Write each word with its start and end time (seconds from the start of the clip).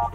¿Qué 0.00 0.06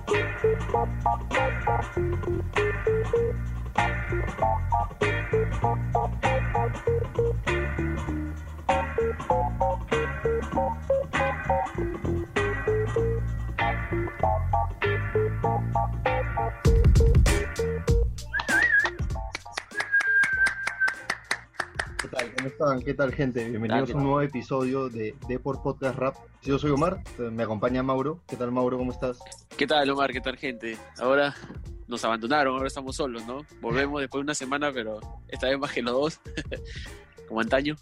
tal? 22.09 22.33
¿Cómo 22.35 22.47
están? 22.47 22.81
¿Qué 22.81 22.93
tal, 22.93 23.13
gente? 23.13 23.47
Bienvenidos 23.49 23.91
a 23.91 23.97
un 23.97 24.03
nuevo 24.03 24.21
episodio 24.21 24.89
de 24.89 25.15
Deport 25.27 25.61
Podcast 25.61 25.97
Rap. 25.97 26.15
Yo 26.41 26.57
soy 26.57 26.71
Omar, 26.71 27.01
me 27.19 27.43
acompaña 27.43 27.83
Mauro. 27.83 28.19
¿Qué 28.27 28.35
tal, 28.35 28.51
Mauro? 28.51 28.77
¿Cómo 28.77 28.91
estás? 28.91 29.19
¿Qué 29.57 29.67
tal, 29.67 29.89
Omar? 29.89 30.11
¿Qué 30.11 30.19
tal, 30.19 30.35
gente? 30.35 30.77
Ahora 30.97 31.33
nos 31.87 32.03
abandonaron, 32.03 32.55
ahora 32.55 32.67
estamos 32.67 32.97
solos, 32.97 33.25
¿no? 33.25 33.45
Volvemos 33.61 34.01
después 34.01 34.19
de 34.19 34.23
una 34.23 34.35
semana, 34.35 34.71
pero 34.73 34.99
esta 35.29 35.47
vez 35.47 35.57
más 35.57 35.71
que 35.71 35.81
los 35.81 35.93
dos, 35.93 36.19
como 37.27 37.39
antaño. 37.39 37.77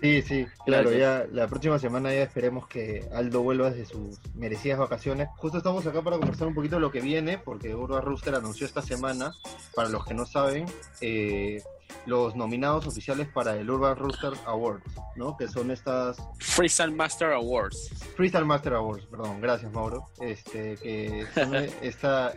Sí, 0.00 0.22
sí, 0.22 0.46
claro, 0.64 0.90
ya 0.90 1.26
la 1.30 1.46
próxima 1.48 1.78
semana 1.78 2.12
ya 2.14 2.22
esperemos 2.22 2.66
que 2.66 3.06
Aldo 3.14 3.42
vuelva 3.42 3.70
de 3.70 3.84
sus 3.84 4.18
merecidas 4.34 4.78
vacaciones. 4.78 5.28
Justo 5.36 5.58
estamos 5.58 5.86
acá 5.86 6.00
para 6.00 6.16
conversar 6.16 6.48
un 6.48 6.54
poquito 6.54 6.76
de 6.76 6.80
lo 6.80 6.90
que 6.90 7.02
viene, 7.02 7.36
porque 7.36 7.74
Urba 7.74 8.00
Rooster 8.00 8.34
anunció 8.34 8.66
esta 8.66 8.80
semana, 8.80 9.32
para 9.74 9.90
los 9.90 10.06
que 10.06 10.14
no 10.14 10.24
saben, 10.24 10.64
eh, 11.02 11.62
los 12.06 12.34
nominados 12.36 12.86
oficiales 12.86 13.28
para 13.28 13.54
el 13.54 13.70
Urban 13.70 13.96
Rooster 13.96 14.32
Awards, 14.46 14.82
¿no? 15.16 15.36
Que 15.36 15.48
son 15.48 15.70
estas... 15.70 16.16
Freestyle 16.38 16.92
Master 16.92 17.32
Awards. 17.32 17.90
Freestyle 18.16 18.44
Master 18.44 18.74
Awards, 18.74 19.06
perdón, 19.06 19.40
gracias 19.40 19.72
Mauro. 19.72 20.06
Este, 20.20 20.76
que 20.76 21.26
son 21.34 21.54
esta, 21.82 22.34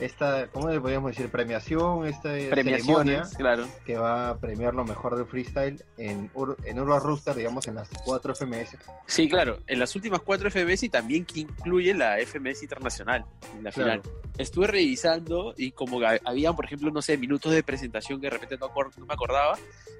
esta, 0.00 0.48
¿cómo 0.48 0.68
le 0.68 0.80
podríamos 0.80 1.10
decir? 1.10 1.30
Premiación, 1.30 2.06
esta 2.06 2.30
ceremonia 2.30 3.24
claro. 3.36 3.66
que 3.84 3.96
va 3.96 4.30
a 4.30 4.38
premiar 4.38 4.74
lo 4.74 4.84
mejor 4.84 5.16
del 5.16 5.26
freestyle 5.26 5.82
en, 5.96 6.30
Ur 6.34 6.56
en 6.64 6.80
Urban 6.80 7.00
Rooster, 7.00 7.34
digamos, 7.34 7.66
en 7.68 7.74
las 7.76 7.88
cuatro 8.04 8.34
FMS. 8.34 8.76
Sí, 9.06 9.28
claro, 9.28 9.58
en 9.66 9.78
las 9.78 9.94
últimas 9.94 10.20
cuatro 10.22 10.50
FMS 10.50 10.84
y 10.84 10.88
también 10.88 11.24
que 11.24 11.40
incluye 11.40 11.94
la 11.94 12.18
FMS 12.18 12.62
internacional, 12.62 13.24
en 13.56 13.64
la 13.64 13.70
Claro. 13.70 14.02
final. 14.02 14.20
Estuve 14.38 14.66
revisando 14.66 15.54
y 15.56 15.72
como 15.72 15.98
que 15.98 16.20
había, 16.24 16.52
por 16.52 16.64
ejemplo, 16.64 16.90
no 16.90 17.02
sé, 17.02 17.16
minutos 17.16 17.52
de 17.52 17.62
presentación 17.62 18.20
que 18.20 18.26
de 18.26 18.30
repente 18.30 18.58
no, 18.58 18.70
me 19.06 19.14
acordaba 19.14 19.58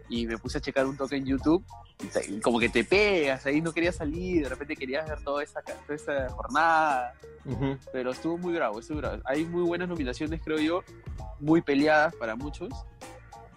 y 0.09 0.27
me 0.27 0.39
puse 0.39 0.59
a 0.59 0.61
checar 0.61 0.87
un 0.87 0.97
toque 0.97 1.17
en 1.17 1.27
YouTube 1.27 1.65
como 2.43 2.59
que 2.59 2.69
te 2.69 2.85
pegas, 2.85 3.45
ahí 3.47 3.61
no 3.61 3.73
querías 3.73 3.97
salir, 3.97 4.43
de 4.45 4.49
repente 4.49 4.77
querías 4.77 5.09
ver 5.09 5.21
toda 5.23 5.43
esa, 5.43 5.61
toda 5.63 5.95
esa 5.95 6.29
jornada, 6.31 7.13
pero 7.93 8.11
estuvo 8.11 8.39
muy 8.39 8.55
bravo, 8.55 8.81
estuvo 8.81 8.99
bravo. 8.99 9.23
Hay 9.25 9.45
muy 9.45 9.63
buenas 9.63 9.89
nominaciones, 9.89 10.41
creo 10.45 10.59
yo, 10.59 10.83
muy 11.41 11.63
peleadas 11.63 12.15
para 12.17 12.35
muchos. 12.37 12.69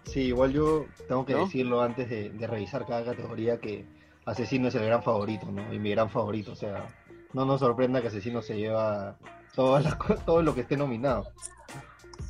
Sí, 0.06 0.22
igual 0.22 0.54
yo 0.54 0.86
tengo 1.08 1.26
que 1.26 1.34
¿No? 1.34 1.46
decirlo 1.46 1.82
antes 1.82 2.10
de, 2.10 2.30
de 2.32 2.48
revisar 2.48 2.86
cada 2.86 3.04
categoría 3.06 3.60
que 3.60 3.86
Asesino 4.26 4.68
es 4.68 4.76
el 4.76 4.86
gran 4.86 5.04
favorito, 5.04 5.52
¿no? 5.52 5.72
Y 5.74 5.80
mi 5.80 5.92
gran 5.92 6.10
favorito, 6.10 6.52
o 6.52 6.56
sea, 6.56 6.88
no 7.34 7.46
nos 7.46 7.60
sorprenda 7.60 8.02
que 8.02 8.08
Asesino 8.08 8.42
se 8.42 8.58
lleva 8.58 9.18
co- 9.56 10.16
todo 10.26 10.42
lo 10.42 10.54
que 10.56 10.62
esté 10.62 10.78
nominado. 10.78 11.28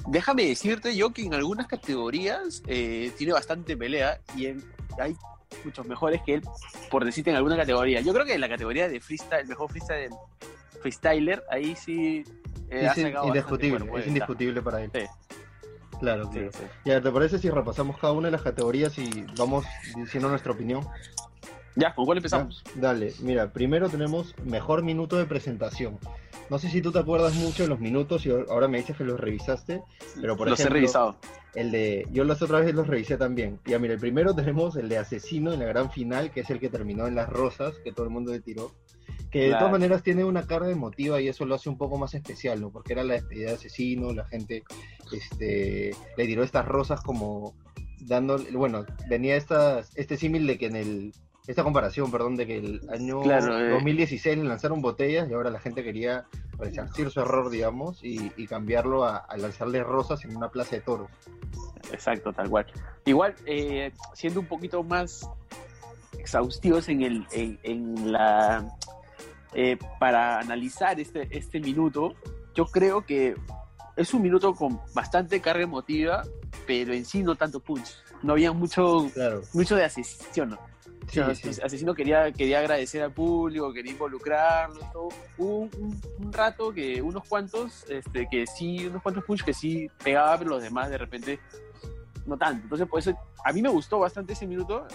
Déjame 0.07 0.45
decirte 0.45 0.95
yo 0.95 1.11
que 1.11 1.23
en 1.23 1.33
algunas 1.33 1.67
categorías 1.67 2.63
eh, 2.67 3.11
tiene 3.17 3.33
bastante 3.33 3.75
pelea 3.77 4.19
y 4.35 4.47
en- 4.47 4.63
hay 4.99 5.15
muchos 5.63 5.85
mejores 5.85 6.21
que 6.25 6.35
él, 6.35 6.41
por 6.89 7.05
decirte 7.05 7.29
en 7.29 7.35
alguna 7.35 7.57
categoría. 7.57 8.01
Yo 8.01 8.13
creo 8.13 8.25
que 8.25 8.33
en 8.33 8.41
la 8.41 8.49
categoría 8.49 8.87
de 8.87 8.99
freestyle, 8.99 9.47
mejor 9.47 9.69
freestyle, 9.69 10.11
freestyler, 10.81 11.43
ahí 11.49 11.75
sí 11.75 12.23
eh, 12.69 12.87
es 12.91 12.97
in- 12.97 13.13
indiscutible, 13.23 13.89
es 13.99 14.07
indiscutible 14.07 14.61
para 14.61 14.83
él. 14.83 14.91
Sí. 14.93 15.01
Claro, 15.99 16.25
Sí, 16.25 16.31
claro. 16.39 16.51
sí. 16.53 16.63
Ya, 16.85 17.01
¿te 17.01 17.11
parece 17.11 17.39
si 17.39 17.49
repasamos 17.49 17.97
cada 17.97 18.13
una 18.13 18.27
de 18.27 18.31
las 18.31 18.41
categorías 18.41 18.97
y 18.97 19.25
vamos 19.37 19.65
diciendo 19.95 20.29
nuestra 20.29 20.51
opinión? 20.53 20.87
Ya, 21.75 21.93
¿con 21.93 22.05
cuál 22.05 22.17
empezamos? 22.17 22.63
Ya, 22.75 22.81
Dale, 22.81 23.13
mira, 23.19 23.51
primero 23.51 23.89
tenemos 23.89 24.33
mejor 24.43 24.81
minuto 24.83 25.17
de 25.17 25.25
presentación. 25.25 25.97
No 26.49 26.57
sé 26.57 26.69
si 26.69 26.81
tú 26.81 26.91
te 26.91 26.99
acuerdas 26.99 27.35
mucho 27.35 27.63
de 27.63 27.69
los 27.69 27.79
minutos 27.79 28.25
y 28.25 28.31
ahora 28.31 28.67
me 28.67 28.79
dices 28.79 28.97
que 28.97 29.03
los 29.03 29.19
revisaste, 29.19 29.83
pero 30.19 30.35
por 30.35 30.49
Los 30.49 30.59
ejemplo, 30.59 30.77
he 30.77 30.81
revisado. 30.81 31.15
el 31.53 31.71
de, 31.71 32.07
yo 32.11 32.23
las 32.23 32.41
otras 32.41 32.61
veces 32.61 32.75
los 32.75 32.87
revisé 32.87 33.17
también. 33.17 33.59
Ya 33.65 33.77
mira, 33.77 33.93
el 33.93 33.99
primero 33.99 34.33
tenemos 34.33 34.75
el 34.75 34.89
de 34.89 34.97
Asesino 34.97 35.53
en 35.53 35.59
la 35.59 35.65
gran 35.65 35.91
final, 35.91 36.31
que 36.31 36.41
es 36.41 36.49
el 36.49 36.59
que 36.59 36.69
terminó 36.69 37.07
en 37.07 37.15
las 37.15 37.29
rosas, 37.29 37.75
que 37.83 37.91
todo 37.91 38.05
el 38.05 38.11
mundo 38.11 38.31
le 38.31 38.39
tiró. 38.39 38.71
Que 39.29 39.49
de 39.49 39.51
todas 39.51 39.71
maneras 39.71 40.01
tiene 40.01 40.23
una 40.23 40.47
carga 40.47 40.71
emotiva 40.71 41.21
y 41.21 41.27
eso 41.27 41.45
lo 41.45 41.53
hace 41.53 41.69
un 41.69 41.77
poco 41.77 41.99
más 41.99 42.15
especial, 42.15 42.59
¿no? 42.59 42.71
Porque 42.71 42.93
era 42.93 43.03
la 43.03 43.13
despedida 43.13 43.49
de 43.49 43.55
Asesino, 43.55 44.11
la 44.11 44.25
gente 44.25 44.63
este, 45.11 45.91
le 46.17 46.25
tiró 46.25 46.41
estas 46.41 46.67
rosas 46.67 47.01
como 47.01 47.53
dándole, 48.01 48.49
bueno, 48.51 48.85
venía 49.07 49.35
estas, 49.35 49.91
este 49.95 50.17
símil 50.17 50.47
de 50.47 50.57
que 50.57 50.65
en 50.65 50.75
el, 50.75 51.13
esta 51.49 51.63
comparación, 51.63 52.11
perdón, 52.11 52.35
de 52.35 52.45
que 52.45 52.57
el 52.57 52.81
año 52.91 53.21
Claro, 53.21 53.59
eh. 53.59 53.71
2016 53.71 54.37
le 54.37 54.43
lanzaron 54.43 54.81
botellas 54.81 55.27
y 55.29 55.33
ahora 55.33 55.49
la 55.49 55.59
gente 55.59 55.83
quería 55.83 56.25
resarcir 56.59 57.09
su 57.09 57.19
error, 57.21 57.49
digamos, 57.49 58.03
y, 58.03 58.31
y 58.37 58.45
cambiarlo 58.45 59.03
a, 59.03 59.17
a 59.17 59.35
lanzarle 59.37 59.83
rosas 59.83 60.23
en 60.25 60.35
una 60.37 60.49
plaza 60.49 60.75
de 60.75 60.81
toros. 60.81 61.09
Exacto, 61.91 62.31
tal 62.33 62.49
cual. 62.49 62.67
Igual, 63.05 63.33
eh, 63.47 63.91
siendo 64.13 64.41
un 64.41 64.45
poquito 64.45 64.83
más 64.83 65.27
exhaustivos 66.19 66.87
en, 66.89 67.01
el, 67.01 67.25
en, 67.31 67.59
en 67.63 68.11
la... 68.11 68.69
eh, 69.53 69.77
para 69.99 70.39
analizar 70.39 70.99
este, 70.99 71.27
este 71.35 71.59
minuto, 71.59 72.13
yo 72.53 72.65
creo 72.67 73.05
que 73.05 73.35
es 73.95 74.13
un 74.13 74.21
minuto 74.21 74.53
con 74.53 74.79
bastante 74.93 75.41
carga 75.41 75.63
emotiva, 75.63 76.23
pero 76.67 76.93
en 76.93 77.05
sí 77.05 77.23
no 77.23 77.35
tanto 77.35 77.59
punch. 77.59 77.95
No 78.21 78.33
había 78.33 78.51
mucho, 78.51 79.09
Claro. 79.13 79.41
mucho 79.53 79.75
de 79.75 79.85
asesino. 79.85 80.55
O 80.55 80.68
Sí, 81.09 81.19
sea, 81.19 81.35
sí. 81.35 81.61
Asesino 81.63 81.93
quería, 81.93 82.31
quería 82.31 82.59
agradecer 82.59 83.01
al 83.03 83.11
público, 83.11 83.73
quería 83.73 83.91
involucrarlo, 83.93 84.79
todo. 84.93 85.09
Hubo 85.37 85.57
un, 85.59 85.69
un- 86.19 86.33
rato 86.33 86.71
que 86.73 87.01
unos 87.01 87.27
cuantos, 87.27 87.85
este, 87.89 88.27
que 88.29 88.45
sí, 88.47 88.85
unos 88.87 89.01
cuantos 89.01 89.23
punch 89.25 89.43
que 89.43 89.53
sí 89.53 89.89
pegaba, 90.03 90.37
pero 90.37 90.51
los 90.51 90.61
demás 90.63 90.89
de 90.89 90.97
repente 90.97 91.39
no 92.25 92.37
tanto. 92.37 92.63
Entonces, 92.63 92.87
por 92.87 92.99
eso, 92.99 93.13
a 93.43 93.51
mí 93.51 93.61
me 93.61 93.69
gustó 93.69 93.99
bastante 93.99 94.33
ese 94.33 94.45
minuto, 94.47 94.85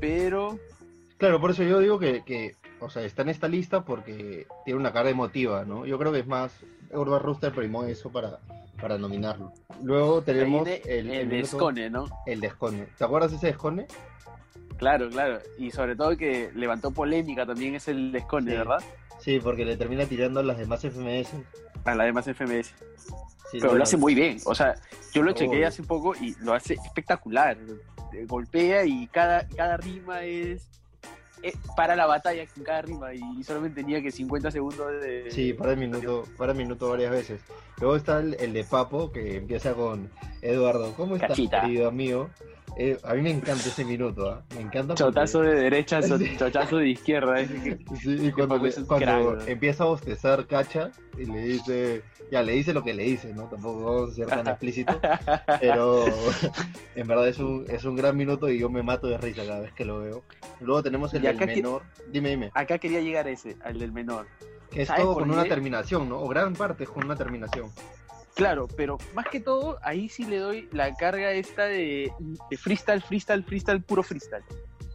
pero 0.00 0.58
Claro, 1.18 1.40
por 1.40 1.50
eso 1.50 1.62
yo 1.62 1.78
digo 1.78 1.98
que, 1.98 2.22
que, 2.24 2.56
o 2.78 2.90
sea, 2.90 3.02
está 3.02 3.22
en 3.22 3.30
esta 3.30 3.48
lista 3.48 3.84
porque 3.84 4.46
tiene 4.66 4.78
una 4.78 4.92
carga 4.92 5.08
emotiva, 5.10 5.64
¿no? 5.64 5.86
Yo 5.86 5.98
creo 5.98 6.12
que 6.12 6.18
es 6.18 6.26
más, 6.26 6.52
Urban 6.92 7.22
Rooster 7.22 7.52
primó 7.54 7.84
eso 7.84 8.10
para, 8.12 8.38
para 8.78 8.98
nominarlo. 8.98 9.50
Luego 9.82 10.20
tenemos 10.20 10.64
viene 10.66 10.82
el, 10.84 11.08
el, 11.08 11.10
el 11.10 11.26
minuto- 11.28 11.56
descone, 11.56 11.88
¿no? 11.88 12.06
el 12.26 12.40
descone. 12.40 12.86
¿Te 12.98 13.04
acuerdas 13.04 13.30
de 13.30 13.38
ese 13.38 13.46
descone? 13.46 13.86
Claro, 14.78 15.08
claro. 15.08 15.38
Y 15.58 15.70
sobre 15.70 15.96
todo 15.96 16.16
que 16.16 16.50
levantó 16.54 16.90
polémica 16.90 17.46
también 17.46 17.74
es 17.74 17.88
el 17.88 18.12
descone, 18.12 18.50
Sí. 18.52 18.56
¿verdad? 18.56 18.78
Sí, 19.18 19.40
porque 19.42 19.64
le 19.64 19.76
termina 19.76 20.04
tirando 20.04 20.40
a 20.40 20.42
las 20.42 20.58
demás 20.58 20.82
FMS. 20.82 21.30
A 21.84 21.94
la 21.94 22.04
demás 22.04 22.26
FMS. 22.26 22.74
Sí, 23.50 23.58
pero 23.60 23.74
lo 23.74 23.82
hace 23.82 23.96
muy 23.96 24.14
bien. 24.14 24.38
O 24.44 24.54
sea, 24.54 24.74
yo 25.12 25.22
lo 25.22 25.32
chequeé 25.32 25.64
hace 25.64 25.82
poco 25.82 26.14
y 26.14 26.34
lo 26.40 26.52
hace 26.52 26.74
espectacular. 26.74 27.56
Eh, 28.12 28.24
Golpea 28.26 28.84
y 28.84 29.06
cada, 29.06 29.46
cada 29.48 29.76
rima 29.76 30.22
es, 30.22 30.68
eh, 31.42 31.52
para 31.76 31.94
la 31.96 32.06
batalla 32.06 32.44
con 32.46 32.64
cada 32.64 32.82
rima 32.82 33.14
y 33.14 33.42
solamente 33.44 33.80
tenía 33.82 34.02
que 34.02 34.10
50 34.10 34.50
segundos 34.50 34.90
de... 35.00 35.30
Sí, 35.30 35.52
para 35.52 35.72
el 35.72 35.78
minuto, 35.78 36.24
para 36.36 36.52
el 36.52 36.58
minuto 36.58 36.90
varias 36.90 37.10
veces. 37.12 37.40
Luego 37.80 37.96
está 37.96 38.20
el, 38.20 38.34
el 38.40 38.52
de 38.52 38.64
Papo, 38.64 39.12
que 39.12 39.36
empieza 39.36 39.74
con 39.74 40.10
Eduardo, 40.42 40.92
¿cómo 40.94 41.14
estás, 41.14 41.30
Cachita. 41.30 41.62
querido 41.62 41.88
amigo? 41.88 42.30
Eh, 42.78 42.98
a 43.04 43.14
mí 43.14 43.22
me 43.22 43.30
encanta 43.30 43.62
ese 43.68 43.86
minuto, 43.86 44.28
¿ah? 44.30 44.42
Me 44.54 44.60
encanta 44.60 44.88
porque- 44.88 45.04
Chotazo 45.04 45.40
de 45.40 45.54
derecha, 45.54 46.02
so- 46.02 46.18
Sí. 46.18 46.36
chotazo 46.38 46.76
de 46.76 46.90
izquierda. 46.90 47.40
es 47.40 47.50
que- 47.50 47.78
Sí, 48.02 48.16
y 48.20 48.32
cuando, 48.32 49.38
empieza 49.46 49.84
a 49.84 49.86
bostezar 49.86 50.46
Cacha 50.46 50.90
y 51.18 51.24
le 51.24 51.38
dice, 51.40 52.02
ya 52.30 52.42
le 52.42 52.52
dice 52.52 52.74
lo 52.74 52.82
que 52.84 52.92
le 52.92 53.04
dice, 53.04 53.32
¿no? 53.32 53.44
Tampoco 53.44 53.82
vamos 53.82 54.10
a 54.10 54.14
ser 54.14 54.26
tan 54.26 54.46
explícitos, 54.48 54.96
pero 55.58 56.04
en 56.94 57.06
verdad 57.06 57.28
es 57.28 57.38
un, 57.38 57.64
es 57.68 57.84
un 57.84 57.96
gran 57.96 58.14
minuto 58.14 58.50
y 58.50 58.58
yo 58.58 58.68
me 58.68 58.82
mato 58.82 59.06
de 59.06 59.16
risa 59.16 59.46
cada 59.46 59.60
vez 59.60 59.72
que 59.72 59.86
lo 59.86 60.00
veo. 60.00 60.22
Luego 60.60 60.82
tenemos 60.82 61.14
el 61.14 61.22
del 61.22 61.38
que- 61.38 61.46
menor, 61.46 61.82
dime, 62.12 62.28
dime, 62.28 62.50
Acá 62.52 62.76
quería 62.76 63.00
llegar 63.00 63.26
ese, 63.26 63.56
al 63.64 63.78
del 63.78 63.92
menor. 63.92 64.26
que 64.70 64.82
es 64.82 64.88
¿sabes 64.88 65.02
todo 65.04 65.14
con 65.14 65.30
una 65.30 65.44
terminación, 65.44 66.10
¿no? 66.10 66.18
O 66.20 66.28
gran 66.28 66.52
parte 66.52 66.84
es 66.84 66.90
con 66.90 67.04
una 67.04 67.16
terminación. 67.16 67.70
Claro, 68.36 68.68
pero 68.76 68.98
más 69.14 69.26
que 69.32 69.40
todo, 69.40 69.78
ahí 69.82 70.10
sí 70.10 70.24
le 70.26 70.38
doy 70.38 70.68
la 70.70 70.94
carga 70.94 71.32
esta 71.32 71.64
de, 71.64 72.12
de 72.50 72.56
freestyle, 72.58 73.00
freestyle, 73.02 73.42
freestyle, 73.42 73.82
puro 73.82 74.02
freestyle. 74.02 74.44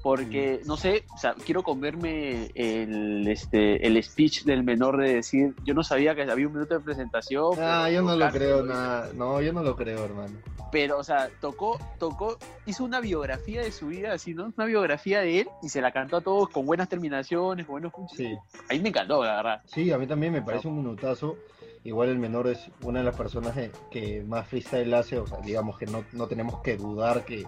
Porque, 0.03 0.61
no 0.65 0.77
sé, 0.77 1.05
o 1.13 1.17
sea, 1.17 1.35
quiero 1.45 1.61
comerme 1.61 2.49
el, 2.55 3.27
este, 3.27 3.85
el 3.85 4.01
speech 4.03 4.43
del 4.45 4.63
menor 4.63 4.97
de 4.97 5.15
decir, 5.15 5.53
yo 5.63 5.73
no 5.75 5.83
sabía 5.83 6.15
que 6.15 6.23
había 6.23 6.47
un 6.47 6.53
minuto 6.53 6.73
de 6.75 6.79
presentación. 6.79 7.53
Ah, 7.59 7.89
yo 7.89 8.01
no 8.01 8.15
lo 8.15 8.29
creo 8.29 8.57
hizo". 8.57 8.65
nada, 8.65 9.09
no, 9.15 9.41
yo 9.41 9.53
no 9.53 9.61
lo 9.63 9.75
creo, 9.75 10.03
hermano. 10.05 10.33
pero, 10.71 10.97
o 10.97 11.03
sea, 11.03 11.29
tocó, 11.39 11.79
tocó, 11.99 12.37
hizo 12.65 12.83
una 12.83 12.99
biografía 12.99 13.61
de 13.61 13.71
su 13.71 13.87
vida, 13.87 14.13
así, 14.13 14.33
¿no? 14.33 14.51
Una 14.55 14.65
biografía 14.65 15.19
de 15.21 15.41
él 15.41 15.49
y 15.61 15.69
se 15.69 15.81
la 15.81 15.91
cantó 15.91 16.17
a 16.17 16.21
todos 16.21 16.49
con 16.49 16.65
buenas 16.65 16.89
terminaciones, 16.89 17.65
con 17.67 17.73
buenos 17.73 17.91
puntos. 17.93 18.17
Sí. 18.17 18.35
Ahí 18.69 18.79
me 18.79 18.89
encantó, 18.89 19.23
la 19.23 19.35
verdad. 19.35 19.61
Sí, 19.65 19.91
a 19.91 19.97
mí 19.99 20.07
también 20.07 20.33
me 20.33 20.41
parece 20.41 20.67
un 20.67 20.77
minutazo. 20.77 21.37
Igual 21.83 22.09
el 22.09 22.19
menor 22.19 22.47
es 22.47 22.69
una 22.83 22.99
de 22.99 23.05
las 23.05 23.15
personas 23.17 23.55
que, 23.89 24.23
más 24.27 24.47
freestyle 24.47 24.93
hace, 24.93 25.17
o 25.17 25.25
sea, 25.25 25.39
digamos 25.39 25.77
que 25.79 25.87
no, 25.87 26.05
no 26.13 26.27
tenemos 26.27 26.61
que 26.61 26.77
dudar 26.77 27.25
que 27.25 27.45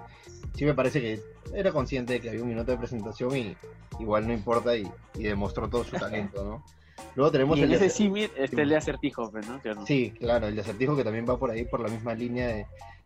sí 0.55 0.65
me 0.65 0.73
parece 0.73 1.01
que 1.01 1.19
era 1.53 1.71
consciente 1.71 2.13
de 2.13 2.19
que 2.21 2.29
había 2.29 2.41
un 2.41 2.49
minuto 2.49 2.71
de 2.71 2.77
presentación 2.79 3.37
y 3.37 3.55
igual 3.99 4.25
no 4.25 4.33
importa 4.33 4.75
y, 4.75 4.89
y 5.15 5.23
demostró 5.23 5.69
todo 5.69 5.83
su 5.83 5.95
talento, 5.97 6.43
¿no? 6.43 6.63
Luego 7.15 7.31
tenemos 7.31 7.57
Y 7.57 7.61
en 7.61 7.67
el 7.69 7.73
ese 7.75 7.83
de- 7.85 7.89
símil 7.91 8.31
está 8.35 8.61
el 8.61 8.69
de 8.69 8.75
acertijo, 8.77 9.31
¿no? 9.47 9.61
¿Sí 9.61 9.69
o 9.69 9.75
no? 9.75 9.85
Sí, 9.85 10.13
claro, 10.19 10.47
el 10.47 10.55
de 10.55 10.61
acertijo 10.61 10.95
que 10.95 11.03
también 11.03 11.27
va 11.29 11.37
por 11.37 11.51
ahí, 11.51 11.65
por 11.65 11.79
la 11.79 11.89
misma 11.89 12.15
línea 12.15 12.47
de, 12.47 12.65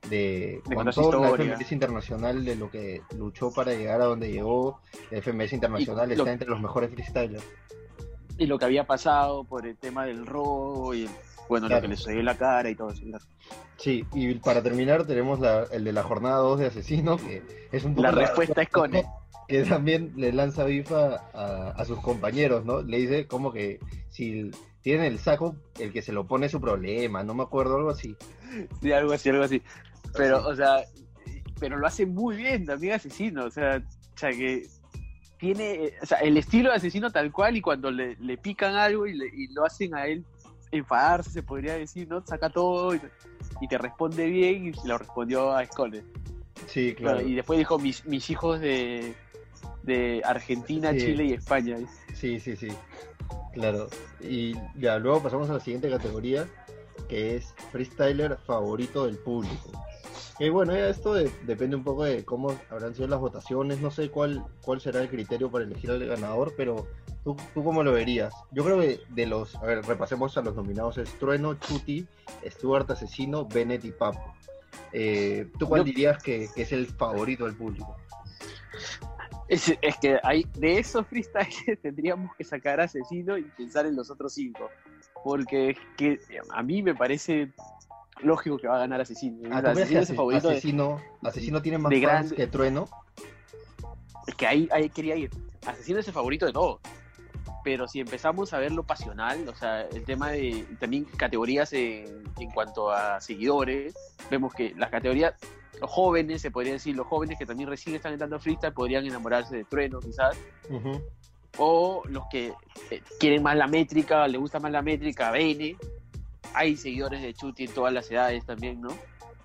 de, 0.09 0.61
con 0.63 0.75
contar 0.75 0.93
todo 0.93 1.11
la. 1.19 1.29
FMS 1.31 1.71
internacional, 1.73 2.45
de 2.45 2.55
lo 2.55 2.69
que 2.71 3.01
luchó 3.17 3.51
para 3.51 3.73
llegar 3.73 3.99
a 4.01 4.05
donde 4.05 4.31
llegó. 4.31 4.79
La 5.11 5.21
FMS 5.21 5.51
internacional 5.53 6.09
Y 6.09 6.13
está 6.13 6.23
lo- 6.25 6.31
entre 6.31 6.47
los 6.47 6.61
mejores 6.61 6.89
freestylers. 6.91 7.43
Y 8.37 8.45
lo 8.47 8.57
que 8.59 8.65
había 8.65 8.85
pasado 8.85 9.43
por 9.43 9.65
el 9.65 9.77
tema 9.77 10.05
del 10.05 10.25
robo 10.25 10.93
y, 10.93 11.09
bueno, 11.49 11.67
Claro. 11.67 11.81
lo 11.81 11.81
que 11.83 11.87
le 11.89 11.97
sucedió 11.97 12.19
en 12.19 12.25
la 12.25 12.37
cara 12.37 12.69
y 12.69 12.75
todo 12.75 12.91
eso. 12.91 13.03
Sí, 13.77 14.05
y 14.13 14.33
para 14.35 14.61
terminar 14.61 15.05
tenemos 15.05 15.39
la- 15.39 15.63
el 15.71 15.83
de 15.83 15.93
la 15.93 16.03
jornada 16.03 16.37
2 16.37 16.59
de 16.59 16.67
Asesino, 16.67 17.17
que 17.17 17.41
es 17.71 17.83
un 17.83 17.93
poco 17.95 18.03
La 18.03 18.11
respuesta 18.11 18.61
es 18.61 18.69
con 18.69 18.95
él. 18.95 19.03
que 19.47 19.63
también 19.63 20.13
le 20.17 20.33
lanza 20.33 20.65
bifa 20.65 21.15
a, 21.33 21.69
a 21.75 21.85
sus 21.85 21.99
compañeros, 22.01 22.65
¿no? 22.65 22.81
Le 22.81 22.97
dice 22.97 23.27
como 23.27 23.51
que 23.53 23.79
si 24.09 24.51
tienen 24.81 25.05
el 25.05 25.19
saco, 25.19 25.55
el 25.79 25.91
que 25.93 26.01
se 26.01 26.11
lo 26.11 26.27
pone 26.27 26.45
es 26.47 26.51
su 26.51 26.59
problema, 26.61 27.23
no 27.23 27.33
me 27.33 27.43
acuerdo, 27.43 27.77
algo 27.77 27.89
así. 27.89 28.15
Sí, 28.81 28.91
algo 28.91 29.13
así, 29.13 29.29
algo 29.29 29.43
así. 29.43 29.61
Pero, 30.15 30.39
Sí. 30.41 30.45
o 30.49 30.55
sea, 30.55 30.77
pero 31.59 31.77
lo 31.77 31.87
hace 31.87 32.05
muy 32.05 32.35
bien 32.35 32.65
también 32.65 32.93
asesino, 32.93 33.45
o 33.45 33.49
sea, 33.51 33.77
o 34.15 34.17
sea 34.17 34.29
que 34.31 34.63
tiene, 35.37 35.71
eh, 35.85 35.93
o 36.01 36.05
sea, 36.05 36.19
el 36.19 36.37
estilo 36.37 36.69
de 36.69 36.75
asesino 36.77 37.11
tal 37.11 37.31
cual 37.31 37.55
y 37.57 37.61
cuando 37.61 37.91
le, 37.91 38.15
le 38.17 38.37
pican 38.37 38.75
algo 38.75 39.05
y, 39.07 39.13
le- 39.13 39.27
y 39.33 39.47
lo 39.53 39.65
hacen 39.65 39.95
a 39.95 40.05
él 40.07 40.23
enfadarse, 40.71 41.29
se 41.29 41.43
podría 41.43 41.75
decir, 41.75 42.07
¿no? 42.07 42.25
Saca 42.25 42.49
todo 42.49 42.93
y, 42.95 43.01
y 43.61 43.67
te 43.67 43.77
responde 43.77 44.25
bien 44.25 44.67
y 44.67 44.73
se 44.73 44.87
lo 44.87 44.97
respondió 44.97 45.53
a 45.53 45.65
Skole. 45.65 46.03
Sí, 46.65 46.93
claro. 46.95 47.21
Y 47.21 47.35
después 47.35 47.57
dijo 47.57 47.77
mis, 47.79 48.05
mis 48.05 48.29
hijos 48.29 48.59
de, 48.59 49.13
de 49.83 50.21
Argentina, 50.25 50.91
Sí. 50.91 50.99
Chile 50.99 51.25
y 51.25 51.33
España. 51.33 51.77
Sí, 52.13 52.39
sí, 52.39 52.55
sí. 52.55 52.67
Claro. 53.53 53.87
Y 54.19 54.55
ya, 54.75 54.97
luego 54.99 55.21
pasamos 55.23 55.49
a 55.49 55.53
la 55.53 55.59
siguiente 55.59 55.89
categoría, 55.89 56.47
que 57.07 57.37
es 57.37 57.53
freestyler 57.71 58.37
favorito 58.45 59.05
del 59.05 59.17
público. 59.17 59.71
Y 60.39 60.49
bueno, 60.49 60.73
esto 60.75 61.13
de- 61.15 61.31
depende 61.43 61.75
un 61.75 61.83
poco 61.83 62.03
de 62.03 62.23
cómo 62.23 62.55
habrán 62.69 62.93
sido 62.93 63.07
las 63.07 63.19
votaciones, 63.19 63.81
no 63.81 63.89
sé 63.89 64.09
cuál, 64.11 64.45
cuál 64.61 64.79
será 64.79 65.01
el 65.01 65.09
criterio 65.09 65.49
para 65.49 65.65
elegir 65.65 65.89
al 65.89 66.05
ganador, 66.05 66.53
pero 66.55 66.85
¿tú, 67.23 67.35
tú 67.55 67.63
cómo 67.63 67.81
lo 67.83 67.91
verías? 67.91 68.33
Yo 68.51 68.63
creo 68.63 68.79
que 68.79 68.99
de 69.09 69.25
los, 69.25 69.55
a 69.55 69.61
ver, 69.65 69.83
repasemos 69.83 70.37
a 70.37 70.41
los 70.43 70.55
nominados, 70.55 70.99
es 70.99 71.11
Trueno, 71.17 71.55
Chuti, 71.55 72.05
Stuart 72.45 72.89
Asesino, 72.91 73.45
Bennett 73.47 73.83
y 73.85 73.91
Papo. 73.91 74.35
Eh, 74.93 75.47
¿Tú 75.57 75.67
cuál 75.67 75.81
Yo- 75.81 75.85
dirías 75.85 76.21
que, 76.21 76.47
que 76.53 76.61
es 76.61 76.71
el 76.71 76.85
favorito 76.85 77.45
del 77.45 77.55
público? 77.55 77.95
Es, 79.47 79.73
es 79.81 79.97
que 79.97 80.19
hay, 80.23 80.45
de 80.57 80.77
esos 80.77 81.07
freestyles 81.07 81.55
tendríamos 81.81 82.35
que 82.35 82.43
sacar 82.43 82.79
a 82.79 82.83
Asesino 82.83 83.37
y 83.37 83.43
pensar 83.43 83.85
en 83.85 83.95
los 83.95 84.11
otros 84.11 84.33
cinco. 84.33 84.69
Porque 85.23 85.71
es 85.71 85.77
que 85.97 86.19
a 86.53 86.61
mí 86.61 86.83
me 86.83 86.93
parece 86.93 87.51
lógico 88.21 88.57
que 88.57 88.67
va 88.67 88.75
a 88.75 88.79
ganar 88.79 89.01
Asesino. 89.01 89.49
Ah, 89.51 89.61
¿tú 89.61 89.67
Asesino 89.69 89.99
es 90.01 90.09
el 90.09 90.15
favorito 90.15 90.47
de- 90.49 90.57
asesino, 90.57 91.01
asesino 91.23 91.61
tiene 91.61 91.77
más 91.77 91.89
de 91.89 92.01
fans 92.01 92.11
grande- 92.31 92.35
que 92.35 92.47
Trueno? 92.47 92.87
es 94.27 94.35
que 94.35 94.47
ahí, 94.47 94.67
ahí 94.71 94.89
quería 94.89 95.15
ir. 95.15 95.29
Asesino 95.65 95.99
es 95.99 96.07
el 96.07 96.13
favorito 96.13 96.45
de 96.45 96.53
todos. 96.53 96.79
Pero 97.63 97.87
si 97.87 97.99
empezamos 97.99 98.53
a 98.53 98.59
ver 98.59 98.71
lo 98.71 98.83
pasional, 98.83 99.47
o 99.49 99.55
sea, 99.55 99.81
el 99.81 100.03
tema 100.05 100.31
de 100.31 100.65
también 100.79 101.03
categorías 101.05 101.73
en, 101.73 102.23
en 102.39 102.51
cuanto 102.51 102.91
a 102.91 103.19
seguidores, 103.19 103.93
vemos 104.31 104.53
que 104.53 104.73
las 104.77 104.89
categorías, 104.89 105.33
los 105.81 105.89
jóvenes, 105.89 106.41
se 106.41 106.49
podría 106.49 106.73
decir, 106.73 106.95
los 106.95 107.07
jóvenes 107.07 107.37
que 107.37 107.45
también 107.45 107.67
recién 107.69 107.95
están 107.95 108.13
entrando 108.13 108.37
a 108.37 108.39
freestyle 108.39 108.73
podrían 108.73 109.05
enamorarse 109.05 109.55
de 109.57 109.63
Trueno, 109.65 109.99
quizás. 109.99 110.37
Ujú. 110.69 111.01
o 111.59 112.03
los 112.07 112.23
que 112.29 112.53
eh, 112.91 113.01
quieren 113.19 113.41
más 113.41 113.57
la 113.57 113.65
métrica, 113.67 114.27
le 114.27 114.37
gusta 114.37 114.59
más 114.59 114.71
la 114.71 114.81
métrica, 114.83 115.31
Bene. 115.31 115.75
Hay 116.57 116.75
seguidores 116.75 117.21
de 117.21 117.33
Chuti 117.33 117.65
en 117.65 117.73
todas 117.73 117.93
las 117.93 118.09
edades 118.09 118.45
también, 118.45 118.81
¿no? 118.81 118.89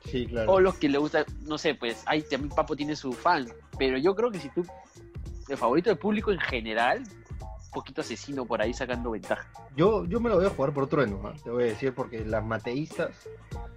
Sí, 0.05 0.27
claro. 0.27 0.53
O 0.53 0.61
los 0.61 0.77
que 0.79 0.89
le 0.89 0.99
gusta, 0.99 1.25
no 1.43 1.59
sé, 1.59 1.75
pues, 1.75 2.03
ahí 2.07 2.23
también 2.23 2.55
Papo 2.55 2.75
tiene 2.75 2.97
su 2.97 3.13
fan. 3.13 3.47
Pero 3.79 3.99
yo 3.99 4.15
creo 4.15 4.31
que 4.31 4.39
si 4.39 4.49
tú, 4.49 4.65
el 5.49 5.57
favorito 5.57 5.91
del 5.91 5.99
público 5.99 6.33
en 6.33 6.41
general, 6.41 7.03
poquito 7.73 8.01
asesino 8.03 8.45
por 8.47 8.61
ahí 8.63 8.73
sacando 8.75 9.11
ventaja. 9.13 9.49
Yo, 9.77 10.05
yo 10.05 10.21
me 10.21 10.29
lo 10.29 10.37
voy 10.37 10.47
a 10.47 10.51
jugar 10.51 10.73
por 10.73 10.87
trueno, 10.87 11.21
¿ah? 11.25 11.33
te 11.43 11.51
voy 11.51 11.65
a 11.65 11.67
decir, 11.67 11.95
porque 11.95 12.25
las 12.25 12.45
mateístas 12.45 13.11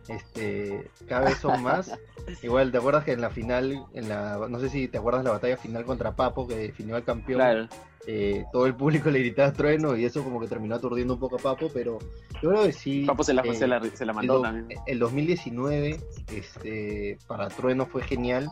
este, 0.08 0.90
cada 1.08 1.26
vez 1.30 1.38
son 1.38 1.62
más. 1.64 1.92
Igual, 2.44 2.72
¿te 2.72 2.78
acuerdas 2.78 3.04
que 3.04 3.12
en 3.14 3.22
la 3.22 3.30
final, 3.30 3.86
en 3.94 4.10
la, 4.10 4.38
no 4.50 4.60
sé 4.60 4.70
si 4.70 4.88
te 4.88 4.98
acuerdas 4.98 5.24
la 5.24 5.32
batalla 5.32 5.58
final 5.58 5.86
contra 5.86 6.16
Papo, 6.16 6.48
que 6.48 6.56
definió 6.56 6.96
al 6.96 7.04
campeón, 7.04 7.40
Claro. 7.40 7.68
eh, 8.08 8.46
todo 8.52 8.66
el 8.66 8.76
público 8.76 9.10
le 9.10 9.20
gritaba 9.20 9.54
trueno 9.54 9.96
y 9.96 10.06
eso 10.06 10.24
como 10.24 10.40
que 10.40 10.48
terminó 10.48 10.76
aturdiendo 10.76 11.14
un 11.16 11.20
poco 11.20 11.36
a 11.38 11.40
Papo, 11.40 11.70
pero 11.74 12.00
yo 12.42 12.50
creo 12.52 12.64
que 12.64 12.72
sí. 12.74 13.06
Papo 13.06 13.24
se 13.24 13.34
la, 13.34 13.42
eh, 13.44 13.56
se 13.56 13.68
la, 13.68 13.82
se 13.82 14.06
la 14.06 14.12
el, 14.12 14.16
mandó 14.16 14.36
do- 14.38 14.42
también. 14.42 14.80
el 14.86 15.00
2019 15.00 16.00
este, 16.34 17.18
para 17.28 17.48
Trueno 17.50 17.86
fue 17.86 18.02
genial 18.04 18.50